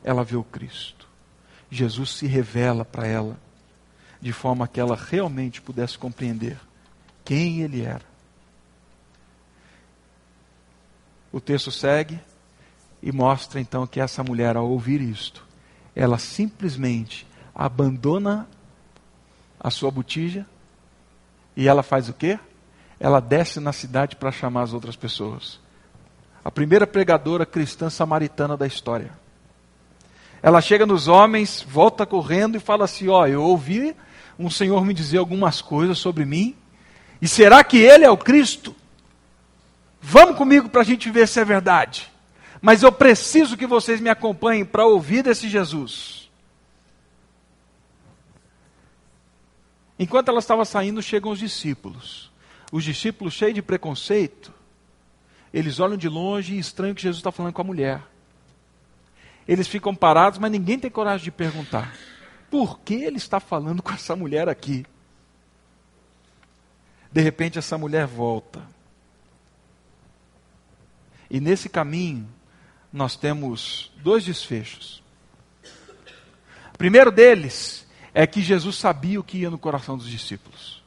Ela 0.05 0.23
vê 0.23 0.37
o 0.37 0.45
Cristo. 0.45 1.00
Jesus 1.71 2.11
se 2.11 2.27
revela 2.27 2.85
para 2.85 3.07
ela, 3.07 3.39
de 4.21 4.33
forma 4.33 4.67
que 4.67 4.81
ela 4.81 4.97
realmente 4.97 5.63
pudesse 5.63 5.97
compreender 5.97 6.59
quem 7.25 7.63
ele 7.63 7.83
era. 7.83 8.03
O 11.33 11.41
texto 11.41 11.71
segue 11.71 12.19
e 13.03 13.13
mostra 13.13 13.61
então 13.61 13.87
que 13.87 14.01
essa 14.01 14.23
mulher, 14.25 14.57
ao 14.57 14.69
ouvir 14.69 15.01
isto, 15.01 15.47
ela 15.95 16.19
simplesmente 16.19 17.27
abandona 17.55 18.49
a 19.59 19.71
sua 19.71 19.91
botija, 19.91 20.47
e 21.57 21.69
ela 21.69 21.83
faz 21.83 22.09
o 22.09 22.15
quê? 22.15 22.39
Ela 22.99 23.21
desce 23.21 23.61
na 23.61 23.73
cidade 23.73 24.17
para 24.17 24.33
chamar 24.33 24.63
as 24.63 24.73
outras 24.73 24.97
pessoas. 24.97 25.61
A 26.45 26.51
primeira 26.51 26.87
pregadora 26.87 27.45
cristã 27.45 27.91
samaritana 27.91 28.57
da 28.57 28.67
história. 28.67 29.13
Ela 30.43 30.61
chega 30.61 30.87
nos 30.87 31.09
homens, 31.09 31.65
volta 31.69 32.07
correndo 32.07 32.57
e 32.57 32.61
fala 32.61 32.85
assim: 32.85 33.09
Ó, 33.09 33.23
oh, 33.23 33.27
eu 33.27 33.43
ouvi 33.43 33.95
um 34.39 34.49
senhor 34.49 34.85
me 34.85 34.95
dizer 34.95 35.19
algumas 35.19 35.61
coisas 35.61 35.99
sobre 35.99 36.25
mim, 36.25 36.57
e 37.21 37.29
será 37.29 37.63
que 37.63 37.77
ele 37.77 38.05
é 38.05 38.11
o 38.11 38.17
Cristo? 38.17 38.75
Vamos 40.01 40.37
comigo 40.37 40.69
para 40.69 40.81
a 40.81 40.85
gente 40.85 41.11
ver 41.11 41.29
se 41.29 41.39
é 41.39 41.45
verdade. 41.45 42.11
Mas 42.63 42.83
eu 42.83 42.91
preciso 42.91 43.57
que 43.57 43.67
vocês 43.67 44.01
me 44.01 44.09
acompanhem 44.09 44.65
para 44.65 44.87
ouvir 44.87 45.23
desse 45.23 45.49
Jesus. 45.49 46.31
Enquanto 49.99 50.29
ela 50.29 50.39
estava 50.39 50.65
saindo, 50.65 51.03
chegam 51.03 51.31
os 51.31 51.39
discípulos. 51.39 52.31
Os 52.73 52.85
discípulos, 52.85 53.35
cheios 53.35 53.55
de 53.55 53.63
preconceito, 53.63 54.53
eles 55.53 55.81
olham 55.81 55.97
de 55.97 56.09
longe 56.09 56.55
e 56.55 56.59
estranham 56.59 56.95
que 56.95 57.03
Jesus 57.03 57.19
está 57.19 57.31
falando 57.31 57.53
com 57.53 57.61
a 57.61 57.65
mulher. 57.65 58.03
Eles 59.51 59.67
ficam 59.67 59.93
parados, 59.93 60.39
mas 60.39 60.53
ninguém 60.53 60.79
tem 60.79 60.89
coragem 60.89 61.25
de 61.25 61.33
perguntar: 61.33 61.93
por 62.49 62.79
que 62.79 62.95
ele 62.95 63.17
está 63.17 63.41
falando 63.41 63.83
com 63.83 63.91
essa 63.91 64.15
mulher 64.15 64.49
aqui? 64.49 64.87
De 67.11 67.21
repente, 67.21 67.59
essa 67.59 67.77
mulher 67.77 68.07
volta. 68.07 68.63
E 71.29 71.41
nesse 71.41 71.69
caminho, 71.69 72.29
nós 72.93 73.17
temos 73.17 73.93
dois 73.97 74.25
desfechos. 74.25 75.03
O 76.73 76.79
primeiro 76.79 77.11
deles 77.11 77.85
é 78.15 78.29
que 78.29 78.43
Jesus 78.43 78.77
sabia 78.77 79.19
o 79.19 79.25
que 79.25 79.39
ia 79.39 79.51
no 79.51 79.59
coração 79.59 79.99
dos 79.99 80.09
discípulos. 80.09 80.81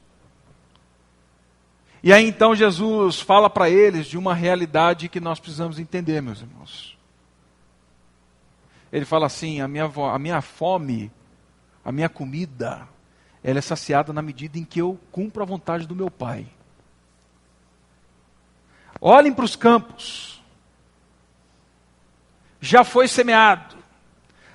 E 2.02 2.14
aí 2.14 2.26
então 2.26 2.56
Jesus 2.56 3.20
fala 3.20 3.50
para 3.50 3.70
eles 3.70 4.08
de 4.08 4.18
uma 4.18 4.34
realidade 4.34 5.10
que 5.10 5.20
nós 5.20 5.38
precisamos 5.38 5.80
entender, 5.80 6.22
meus 6.22 6.40
irmãos. 6.40 6.93
Ele 8.94 9.06
fala 9.06 9.26
assim: 9.26 9.60
a 9.60 9.68
minha, 9.68 9.86
a 9.86 10.20
minha 10.20 10.40
fome, 10.40 11.12
a 11.84 11.92
minha 11.92 12.08
comida, 12.08 12.88
ela 13.44 13.58
é 13.58 13.62
saciada 13.62 14.14
na 14.14 14.22
medida 14.22 14.60
em 14.60 14.64
que 14.64 14.80
eu 14.80 15.00
cumpro 15.12 15.42
a 15.42 15.46
vontade 15.48 15.88
do 15.88 15.96
meu 15.96 16.12
Pai. 16.12 16.46
Olhem 19.02 19.34
para 19.34 19.46
os 19.46 19.56
campos. 19.56 20.44
Já 22.62 22.84
foi 22.84 23.08
semeado. 23.08 23.76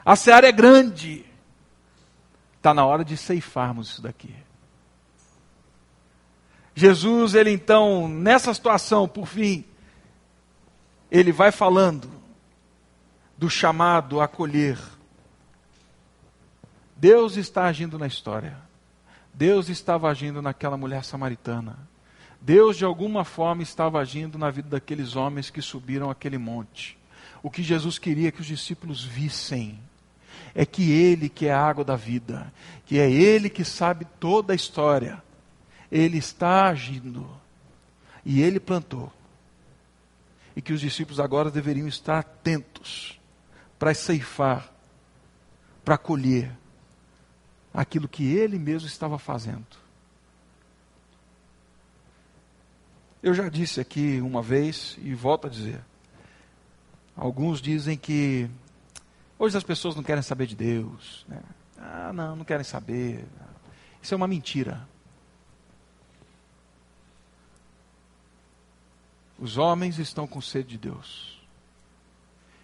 A 0.05 0.15
seara 0.15 0.49
é 0.49 0.53
grande. 0.53 1.27
Está 2.57 2.73
na 2.73 2.87
hora 2.87 3.05
de 3.05 3.17
ceifarmos 3.17 3.89
isso 3.89 4.03
daqui. 4.03 4.35
Jesus, 6.77 7.35
ele 7.35 7.51
então, 7.51 8.07
nessa 8.07 8.55
situação, 8.55 9.09
por 9.09 9.27
fim, 9.27 9.65
ele 11.11 11.33
vai 11.33 11.51
falando 11.51 12.18
do 13.39 13.49
chamado 13.49 14.21
a 14.21 14.25
acolher. 14.25 14.77
Deus 16.97 17.37
está 17.37 17.67
agindo 17.67 17.97
na 17.97 18.09
história. 18.09 18.57
Deus 19.33 19.69
estava 19.69 20.11
agindo 20.11 20.43
naquela 20.43 20.77
mulher 20.77 21.05
samaritana. 21.05 21.79
Deus, 22.41 22.77
de 22.77 22.85
alguma 22.85 23.25
forma, 23.25 23.63
estava 23.63 24.01
agindo 24.01 24.37
na 24.37 24.51
vida 24.51 24.69
daqueles 24.69 25.15
homens 25.15 25.49
que 25.49 25.63
subiram 25.63 26.11
aquele 26.11 26.37
monte. 26.37 26.99
O 27.41 27.49
que 27.49 27.63
Jesus 27.63 27.99
queria 27.99 28.33
que 28.33 28.41
os 28.41 28.47
discípulos 28.47 29.05
vissem 29.05 29.79
é 30.55 30.67
que 30.67 30.91
Ele 30.91 31.29
que 31.29 31.47
é 31.47 31.53
a 31.53 31.61
água 31.61 31.85
da 31.85 31.95
vida, 31.95 32.53
que 32.85 32.99
é 32.99 33.09
Ele 33.09 33.49
que 33.49 33.65
sabe 33.65 34.05
toda 34.19 34.53
a 34.53 34.57
história, 34.57 35.23
Ele 35.91 36.19
está 36.19 36.67
agindo 36.67 37.29
e 38.25 38.43
Ele 38.43 38.59
plantou. 38.59 39.13
E 40.57 40.63
que 40.63 40.73
os 40.73 40.81
discípulos 40.81 41.21
agora 41.21 41.53
deveriam 41.53 41.87
estar 41.87 42.19
atentos 42.19 43.18
para 43.79 43.95
ceifar, 43.95 44.73
para 45.85 45.97
colher 45.97 46.51
aquilo 47.73 48.09
que 48.09 48.25
Ele 48.35 48.59
mesmo 48.59 48.89
estava 48.89 49.19
fazendo. 49.19 49.67
Eu 53.23 53.35
já 53.35 53.49
disse 53.49 53.81
aqui 53.81 54.21
uma 54.21 54.43
vez 54.43 54.97
e 55.03 55.15
volto 55.15 55.47
a 55.47 55.51
dizer. 55.51 55.81
Alguns 57.17 57.61
dizem 57.61 57.97
que 57.97 58.49
Hoje 59.39 59.57
as 59.57 59.63
pessoas 59.63 59.95
não 59.95 60.03
querem 60.03 60.23
saber 60.23 60.47
de 60.47 60.57
Deus. 60.57 61.25
Né? 61.29 61.41
Ah, 61.79 62.13
não, 62.13 62.35
não 62.35 62.45
querem 62.45 62.65
saber. 62.65 63.25
Isso 64.03 64.13
é 64.13 64.17
uma 64.17 64.27
mentira. 64.27 64.87
Os 69.39 69.57
homens 69.57 69.99
estão 70.01 70.27
com 70.27 70.41
sede 70.41 70.71
de 70.71 70.79
Deus. 70.79 71.38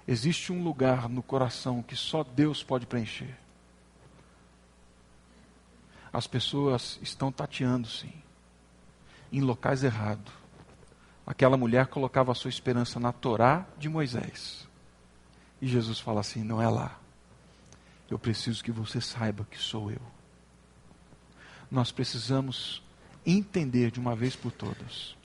Existe 0.07 0.53
um 0.53 0.63
lugar 0.63 1.09
no 1.09 1.23
coração 1.23 1.83
que 1.83 1.97
só 1.97 2.23
Deus 2.23 2.63
pode 2.63 2.87
preencher. 2.87 3.37
As 6.13 6.27
pessoas 6.27 6.99
estão 7.03 7.33
tateando, 7.33 7.89
sim, 7.89 8.13
em 9.33 9.41
locais 9.41 9.83
errados. 9.83 10.33
Aquela 11.27 11.57
mulher 11.57 11.87
colocava 11.87 12.33
a 12.33 12.35
sua 12.35 12.51
esperança 12.51 13.01
na 13.01 13.13
Torá 13.13 13.67
de 13.79 13.89
Moisés. 13.89 14.69
E 15.61 15.67
Jesus 15.67 15.99
fala 15.99 16.21
assim: 16.21 16.45
não 16.45 16.61
é 16.61 16.69
lá. 16.69 16.99
Eu 18.11 18.19
preciso 18.19 18.63
que 18.63 18.71
você 18.71 19.01
saiba 19.01 19.47
que 19.51 19.59
sou 19.59 19.91
eu. 19.91 20.03
Nós 21.71 21.91
precisamos 21.91 22.83
entender 23.25 23.91
de 23.91 23.99
uma 23.99 24.15
vez 24.15 24.37
por 24.37 24.53
todas 24.53 25.17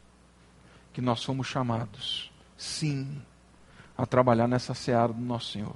que 0.94 1.02
nós 1.02 1.20
somos 1.20 1.48
chamados 1.48 2.32
sim, 2.58 3.22
a 4.00 4.06
trabalhar 4.06 4.48
nessa 4.48 4.74
seara 4.74 5.12
do 5.12 5.20
nosso 5.20 5.52
Senhor. 5.52 5.76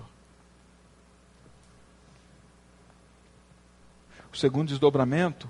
O 4.32 4.38
segundo 4.38 4.70
desdobramento, 4.70 5.50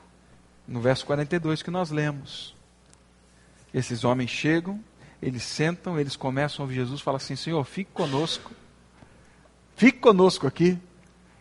no 0.67 0.81
verso 0.81 1.05
42 1.05 1.61
que 1.61 1.69
nós 1.69 1.91
lemos. 1.91 2.55
Esses 3.71 4.03
homens 4.03 4.31
chegam, 4.31 4.83
eles 5.21 5.43
sentam, 5.43 5.99
eles 5.99 6.15
começam 6.15 6.63
a 6.63 6.65
ouvir 6.65 6.73
Jesus, 6.73 6.99
falam 6.99 7.17
assim: 7.17 7.35
Senhor, 7.35 7.63
fique 7.63 7.91
conosco, 7.93 8.51
fique 9.75 9.99
conosco 9.99 10.47
aqui. 10.47 10.79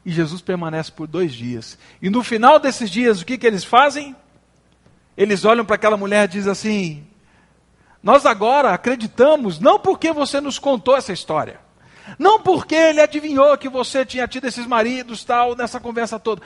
E 0.04 0.12
Jesus 0.12 0.42
permanece 0.42 0.92
por 0.92 1.06
dois 1.06 1.32
dias. 1.32 1.78
E 2.02 2.10
no 2.10 2.22
final 2.22 2.58
desses 2.58 2.90
dias, 2.90 3.22
o 3.22 3.24
que, 3.24 3.38
que 3.38 3.46
eles 3.46 3.64
fazem? 3.64 4.14
Eles 5.16 5.46
olham 5.46 5.64
para 5.64 5.76
aquela 5.76 5.96
mulher 5.96 6.28
e 6.28 6.32
dizem 6.32 6.52
assim: 6.52 7.06
Nós 8.02 8.26
agora 8.26 8.74
acreditamos, 8.74 9.58
não 9.58 9.78
porque 9.78 10.12
você 10.12 10.40
nos 10.40 10.58
contou 10.58 10.96
essa 10.96 11.12
história, 11.12 11.60
não 12.18 12.40
porque 12.40 12.74
ele 12.74 13.00
adivinhou 13.00 13.56
que 13.56 13.68
você 13.68 14.04
tinha 14.04 14.26
tido 14.26 14.46
esses 14.46 14.66
maridos, 14.66 15.24
tal, 15.24 15.54
nessa 15.54 15.78
conversa 15.78 16.18
toda. 16.18 16.42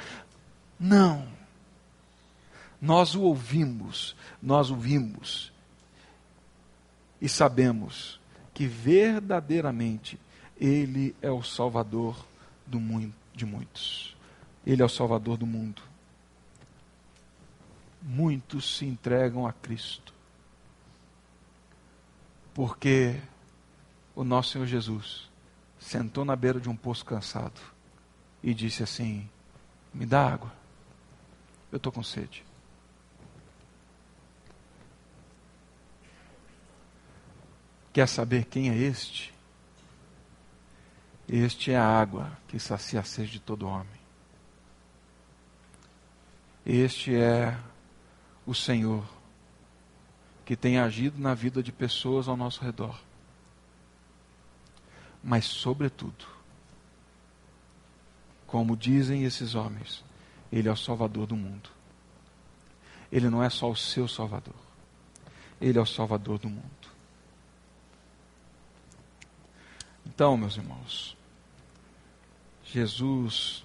Não. 0.79 1.27
Nós 2.81 3.15
o 3.15 3.23
ouvimos, 3.23 4.15
nós 4.43 4.71
o 4.71 4.77
vimos. 4.77 5.51
E 7.21 7.29
sabemos 7.29 8.21
que 8.53 8.67
verdadeiramente 8.67 10.21
ele 10.61 11.17
é 11.23 11.31
o 11.31 11.43
Salvador 11.43 12.17
do 12.67 12.79
mundo 12.79 13.15
de 13.35 13.47
muitos. 13.47 14.17
Ele 14.67 14.83
é 14.83 14.85
o 14.85 14.89
Salvador 14.89 15.37
do 15.37 15.47
mundo. 15.47 15.83
Muitos 18.03 18.77
se 18.77 18.85
entregam 18.85 19.47
a 19.47 19.53
Cristo. 19.53 20.16
Porque 22.57 23.21
o 24.15 24.25
nosso 24.25 24.53
Senhor 24.53 24.67
Jesus 24.67 25.29
sentou 25.79 26.25
na 26.25 26.35
beira 26.35 26.59
de 26.59 26.71
um 26.71 26.75
poço 26.75 27.05
cansado 27.05 27.61
e 28.43 28.55
disse 28.55 28.83
assim: 28.83 29.29
Me 29.93 30.07
dá 30.07 30.27
água, 30.27 30.51
eu 31.71 31.77
estou 31.77 31.93
com 31.93 32.03
sede. 32.03 32.43
Quer 37.93 38.09
saber 38.09 38.47
quem 38.47 38.71
é 38.71 38.75
este? 38.75 39.35
Este 41.29 41.73
é 41.73 41.77
a 41.77 41.85
água 41.85 42.39
que 42.49 42.59
sacia 42.59 43.01
a 43.01 43.05
sede 43.05 43.33
de 43.33 43.41
todo 43.41 43.69
homem. 43.69 44.01
Este 46.65 47.15
é 47.15 47.55
o 48.47 48.55
Senhor 48.55 49.16
que 50.47 50.55
tem 50.57 50.79
agido 50.79 51.21
na 51.21 51.35
vida 51.35 51.61
de 51.61 51.73
pessoas 51.73 52.29
ao 52.29 52.37
nosso 52.37 52.65
redor. 52.65 52.97
Mas, 55.23 55.45
sobretudo, 55.45 56.25
como 58.47 58.77
dizem 58.77 59.25
esses 59.25 59.57
homens, 59.57 60.05
Ele 60.53 60.69
é 60.69 60.73
o 60.73 60.77
Salvador 60.77 61.27
do 61.27 61.35
mundo. 61.35 61.69
Ele 63.11 63.29
não 63.29 63.43
é 63.43 63.51
só 63.51 63.69
o 63.69 63.77
seu 63.77 64.07
Salvador, 64.07 64.55
Ele 65.61 65.79
é 65.79 65.83
o 65.83 65.87
Salvador 65.87 66.39
do 66.39 66.49
mundo. 66.49 66.65
Então, 70.07 70.37
meus 70.37 70.57
irmãos, 70.57 71.17
Jesus, 72.65 73.63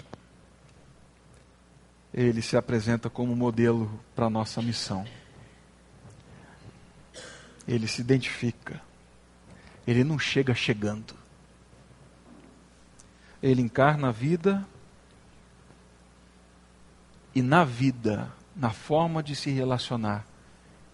ele 2.11 2.41
se 2.41 2.57
apresenta 2.57 3.07
como 3.07 3.35
modelo 3.35 3.99
para 4.15 4.25
a 4.25 4.29
nossa 4.29 4.63
missão. 4.63 5.05
Ele 7.71 7.87
se 7.87 8.01
identifica. 8.01 8.81
Ele 9.85 10.03
não 10.03 10.19
chega 10.19 10.53
chegando. 10.53 11.15
Ele 13.41 13.61
encarna 13.61 14.09
a 14.09 14.11
vida 14.11 14.67
e 17.33 17.41
na 17.41 17.63
vida, 17.63 18.31
na 18.55 18.71
forma 18.71 19.23
de 19.23 19.35
se 19.35 19.49
relacionar, 19.49 20.25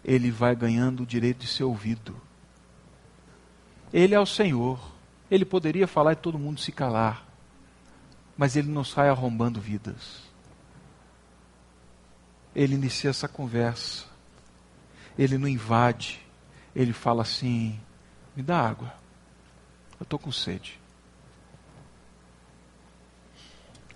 ele 0.06 0.32
vai 0.32 0.56
ganhando 0.56 1.04
o 1.04 1.06
direito 1.06 1.40
de 1.40 1.48
ser 1.48 1.64
ouvido. 1.64 2.16
Ele 3.92 4.14
é 4.14 4.20
o 4.20 4.26
Senhor. 4.26 4.80
Ele 5.30 5.44
poderia 5.44 5.88
falar 5.88 6.14
e 6.14 6.16
todo 6.16 6.40
mundo 6.40 6.62
se 6.62 6.72
calar 6.72 7.28
mas 8.38 8.56
ele 8.56 8.70
não 8.70 8.84
sai 8.84 9.10
arrombando 9.10 9.60
vidas. 9.60 10.22
Ele 12.56 12.76
inicia 12.76 13.10
essa 13.10 13.28
conversa. 13.28 14.06
Ele 15.18 15.38
não 15.38 15.48
invade. 15.48 16.22
Ele 16.78 16.94
fala 16.94 17.24
assim: 17.24 17.80
me 18.36 18.44
dá 18.44 18.62
água. 18.62 18.94
Eu 20.00 20.04
estou 20.04 20.20
com 20.20 20.32
sede. 20.32 20.80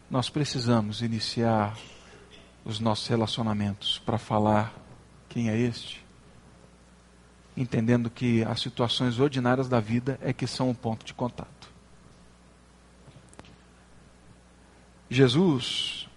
Nós 0.09 0.31
precisamos 0.31 1.03
iniciar 1.03 1.77
os 2.65 2.79
nossos 2.79 3.07
relacionamentos 3.07 3.99
para 3.99 4.17
falar 4.17 4.73
quem 5.29 5.47
é 5.47 5.57
este, 5.57 6.03
entendendo 7.55 8.09
que 8.09 8.43
as 8.43 8.59
situações 8.59 9.19
ordinárias 9.19 9.69
da 9.69 9.79
vida 9.79 10.19
é 10.19 10.33
que 10.33 10.47
são 10.47 10.71
um 10.71 10.73
ponto 10.73 11.05
de 11.05 11.13
contato. 11.13 11.71
Jesus, 15.07 16.09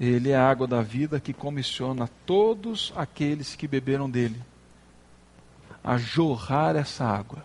ele 0.00 0.30
é 0.30 0.36
a 0.36 0.48
água 0.48 0.66
da 0.66 0.80
vida 0.80 1.20
que 1.20 1.34
comissiona 1.34 2.08
todos 2.24 2.90
aqueles 2.96 3.54
que 3.54 3.68
beberam 3.68 4.08
dele 4.08 4.42
a 5.82 5.96
jorrar 5.96 6.76
essa 6.76 7.04
água. 7.04 7.44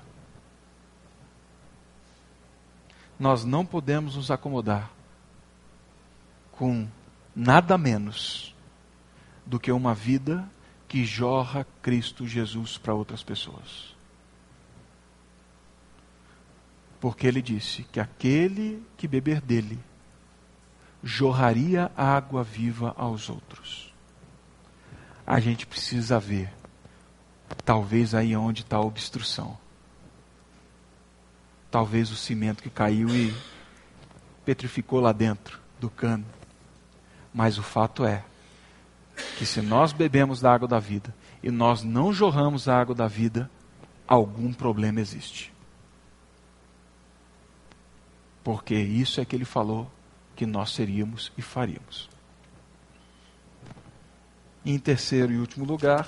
Nós 3.20 3.46
não 3.46 3.66
podemos 3.66 4.16
nos 4.16 4.30
acomodar 4.30 4.92
com 6.52 6.88
nada 7.36 7.78
menos 7.78 8.54
do 9.46 9.60
que 9.60 9.72
uma 9.72 9.94
vida 9.94 10.48
que 10.88 11.06
jorra 11.06 11.66
Cristo 11.82 12.28
Jesus 12.28 12.78
para 12.78 12.94
outras 12.94 13.24
pessoas. 13.24 13.96
Porque 17.00 17.28
ele 17.28 17.42
disse 17.42 17.84
que 17.84 18.00
aquele 18.00 18.84
que 18.98 19.08
beber 19.08 19.42
dele 19.42 19.80
jorraria 21.04 21.92
água 21.96 22.44
viva 22.44 22.94
aos 22.98 23.30
outros. 23.30 23.94
A 25.26 25.40
gente 25.40 25.68
precisa 25.68 26.20
ver, 26.20 26.52
talvez 27.64 28.14
aí 28.14 28.36
onde 28.36 28.62
está 28.62 28.78
a 28.78 28.82
obstrução. 28.82 29.58
Talvez 31.70 32.12
o 32.12 32.16
cimento 32.16 32.64
que 32.64 32.70
caiu 32.70 33.10
e 33.10 33.36
petrificou 34.46 35.00
lá 35.00 35.12
dentro 35.12 35.60
do 35.80 35.90
cano. 35.90 36.26
Mas 37.34 37.58
o 37.58 37.64
fato 37.64 38.06
é 38.06 38.24
que 39.38 39.46
se 39.46 39.62
nós 39.62 39.92
bebemos 39.92 40.40
da 40.40 40.54
água 40.54 40.68
da 40.68 40.80
vida 40.80 41.14
e 41.44 41.52
nós 41.52 41.84
não 41.84 42.14
jorramos 42.14 42.68
a 42.68 42.80
água 42.80 42.96
da 42.96 43.08
vida, 43.08 43.50
algum 44.08 44.54
problema 44.54 45.00
existe. 45.00 45.54
Porque 48.44 48.76
isso 48.76 49.20
é 49.20 49.26
que 49.26 49.36
ele 49.36 49.46
falou 49.46 49.92
que 50.36 50.46
nós 50.46 50.72
seríamos 50.72 51.32
e 51.38 51.42
faríamos. 51.42 52.10
Em 54.66 54.78
terceiro 54.80 55.32
e 55.32 55.40
último 55.40 55.66
lugar, 55.66 56.08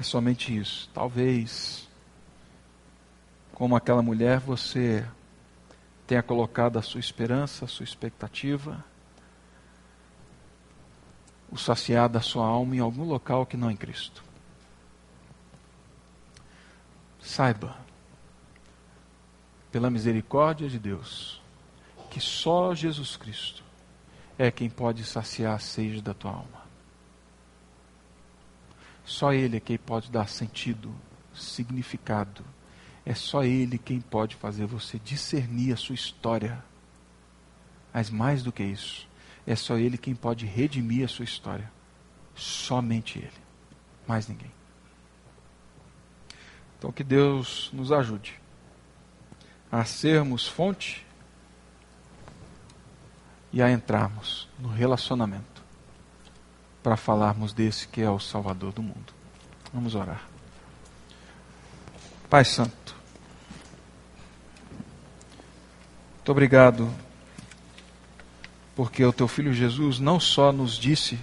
é 0.00 0.02
somente 0.02 0.56
isso. 0.56 0.88
Talvez, 0.94 1.86
como 3.52 3.76
aquela 3.76 4.00
mulher, 4.00 4.40
você 4.40 5.06
tenha 6.06 6.22
colocado 6.22 6.78
a 6.78 6.82
sua 6.82 6.98
esperança, 6.98 7.66
a 7.66 7.68
sua 7.68 7.84
expectativa, 7.84 8.82
o 11.50 11.58
saciado 11.58 12.14
da 12.14 12.22
sua 12.22 12.46
alma 12.46 12.74
em 12.74 12.78
algum 12.78 13.04
local 13.04 13.44
que 13.44 13.58
não 13.58 13.68
é 13.68 13.74
em 13.74 13.76
Cristo. 13.76 14.24
Saiba, 17.20 17.76
pela 19.70 19.90
misericórdia 19.90 20.66
de 20.66 20.78
Deus, 20.78 21.42
que 22.08 22.20
só 22.20 22.74
Jesus 22.74 23.18
Cristo 23.18 23.62
é 24.38 24.50
quem 24.50 24.70
pode 24.70 25.04
saciar 25.04 25.56
a 25.56 25.58
sede 25.58 26.00
da 26.00 26.14
tua 26.14 26.30
alma. 26.30 26.59
Só 29.10 29.32
Ele 29.32 29.56
é 29.56 29.60
quem 29.60 29.76
pode 29.76 30.08
dar 30.08 30.28
sentido, 30.28 30.94
significado. 31.34 32.44
É 33.04 33.12
só 33.12 33.42
Ele 33.42 33.76
quem 33.76 34.00
pode 34.00 34.36
fazer 34.36 34.66
você 34.66 35.00
discernir 35.00 35.72
a 35.72 35.76
sua 35.76 35.96
história. 35.96 36.62
Mas 37.92 38.08
mais 38.08 38.44
do 38.44 38.52
que 38.52 38.62
isso, 38.62 39.08
é 39.44 39.56
só 39.56 39.76
Ele 39.76 39.98
quem 39.98 40.14
pode 40.14 40.46
redimir 40.46 41.04
a 41.04 41.08
sua 41.08 41.24
história. 41.24 41.68
Somente 42.36 43.18
Ele. 43.18 43.32
Mais 44.06 44.28
ninguém. 44.28 44.52
Então 46.78 46.92
que 46.92 47.02
Deus 47.02 47.68
nos 47.72 47.90
ajude 47.90 48.40
a 49.72 49.84
sermos 49.84 50.46
fonte 50.46 51.04
e 53.52 53.60
a 53.60 53.68
entrarmos 53.68 54.48
no 54.56 54.68
relacionamento 54.68 55.59
para 56.82 56.96
falarmos 56.96 57.52
desse 57.52 57.86
que 57.86 58.00
é 58.00 58.10
o 58.10 58.18
Salvador 58.18 58.72
do 58.72 58.82
mundo. 58.82 59.12
Vamos 59.72 59.94
orar. 59.94 60.22
Pai 62.28 62.44
Santo, 62.44 62.94
muito 66.16 66.30
obrigado, 66.30 66.88
porque 68.76 69.04
o 69.04 69.12
teu 69.12 69.26
filho 69.26 69.52
Jesus 69.52 69.98
não 69.98 70.20
só 70.20 70.52
nos 70.52 70.78
disse 70.78 71.18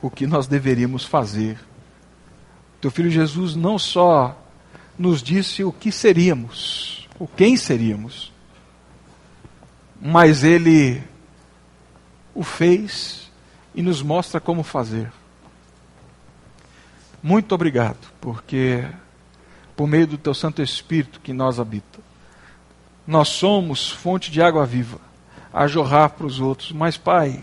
o 0.00 0.10
que 0.10 0.26
nós 0.26 0.46
deveríamos 0.46 1.04
fazer, 1.04 1.58
teu 2.80 2.90
filho 2.90 3.10
Jesus 3.10 3.54
não 3.54 3.78
só 3.78 4.36
nos 4.98 5.22
disse 5.22 5.62
o 5.62 5.72
que 5.72 5.92
seríamos, 5.92 7.08
o 7.18 7.26
quem 7.26 7.56
seríamos, 7.56 8.32
mas 10.00 10.42
ele 10.42 11.02
o 12.34 12.42
fez 12.42 13.21
e 13.74 13.82
nos 13.82 14.02
mostra 14.02 14.40
como 14.40 14.62
fazer. 14.62 15.12
Muito 17.22 17.54
obrigado, 17.54 18.10
porque 18.20 18.84
por 19.76 19.86
meio 19.86 20.06
do 20.06 20.18
teu 20.18 20.34
Santo 20.34 20.62
Espírito 20.62 21.20
que 21.20 21.32
nós 21.32 21.58
habita. 21.58 22.00
Nós 23.06 23.28
somos 23.28 23.90
fonte 23.90 24.30
de 24.30 24.42
água 24.42 24.64
viva 24.64 25.00
a 25.52 25.66
jorrar 25.66 26.10
para 26.10 26.26
os 26.26 26.40
outros. 26.40 26.72
Mas, 26.72 26.96
Pai, 26.96 27.42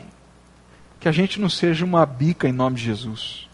que 0.99 1.07
a 1.07 1.11
gente 1.11 1.39
não 1.39 1.49
seja 1.49 1.85
uma 1.85 2.05
bica 2.05 2.47
em 2.47 2.51
nome 2.51 2.77
de 2.77 2.83
Jesus. 2.83 3.47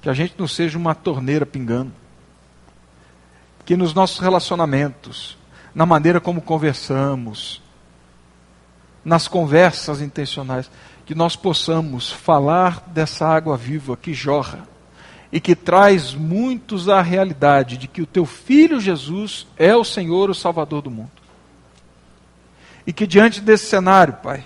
Que 0.00 0.08
a 0.08 0.14
gente 0.14 0.34
não 0.38 0.48
seja 0.48 0.78
uma 0.78 0.94
torneira 0.94 1.46
pingando. 1.46 1.92
Que 3.64 3.76
nos 3.76 3.94
nossos 3.94 4.18
relacionamentos, 4.18 5.36
na 5.74 5.86
maneira 5.86 6.20
como 6.20 6.40
conversamos, 6.40 7.62
nas 9.04 9.28
conversas 9.28 10.00
intencionais, 10.00 10.70
que 11.04 11.14
nós 11.14 11.36
possamos 11.36 12.10
falar 12.10 12.84
dessa 12.88 13.26
água 13.26 13.56
viva 13.56 13.96
que 13.96 14.14
jorra 14.14 14.68
e 15.32 15.40
que 15.40 15.56
traz 15.56 16.14
muitos 16.14 16.88
à 16.88 17.00
realidade 17.00 17.76
de 17.76 17.88
que 17.88 18.02
o 18.02 18.06
teu 18.06 18.26
filho 18.26 18.78
Jesus 18.78 19.46
é 19.56 19.74
o 19.74 19.84
Senhor, 19.84 20.28
o 20.28 20.34
Salvador 20.34 20.82
do 20.82 20.90
mundo. 20.90 21.10
E 22.86 22.92
que 22.92 23.06
diante 23.06 23.40
desse 23.40 23.66
cenário, 23.66 24.14
Pai, 24.22 24.44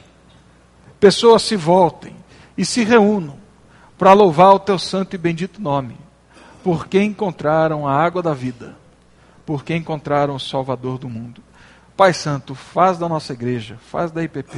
pessoas 1.00 1.42
se 1.42 1.56
voltem 1.56 2.14
e 2.56 2.64
se 2.64 2.84
reúnam 2.84 3.36
para 3.98 4.12
louvar 4.12 4.54
o 4.54 4.58
teu 4.58 4.78
santo 4.78 5.14
e 5.14 5.18
bendito 5.18 5.60
nome, 5.60 5.96
porque 6.62 7.02
encontraram 7.02 7.86
a 7.86 7.94
água 7.94 8.22
da 8.22 8.34
vida, 8.34 8.76
porque 9.44 9.74
encontraram 9.74 10.34
o 10.34 10.40
Salvador 10.40 10.98
do 10.98 11.08
mundo. 11.08 11.42
Pai 11.96 12.12
Santo, 12.12 12.54
faz 12.54 12.98
da 12.98 13.08
nossa 13.08 13.32
igreja, 13.32 13.78
faz 13.90 14.10
da 14.10 14.22
IPP, 14.22 14.54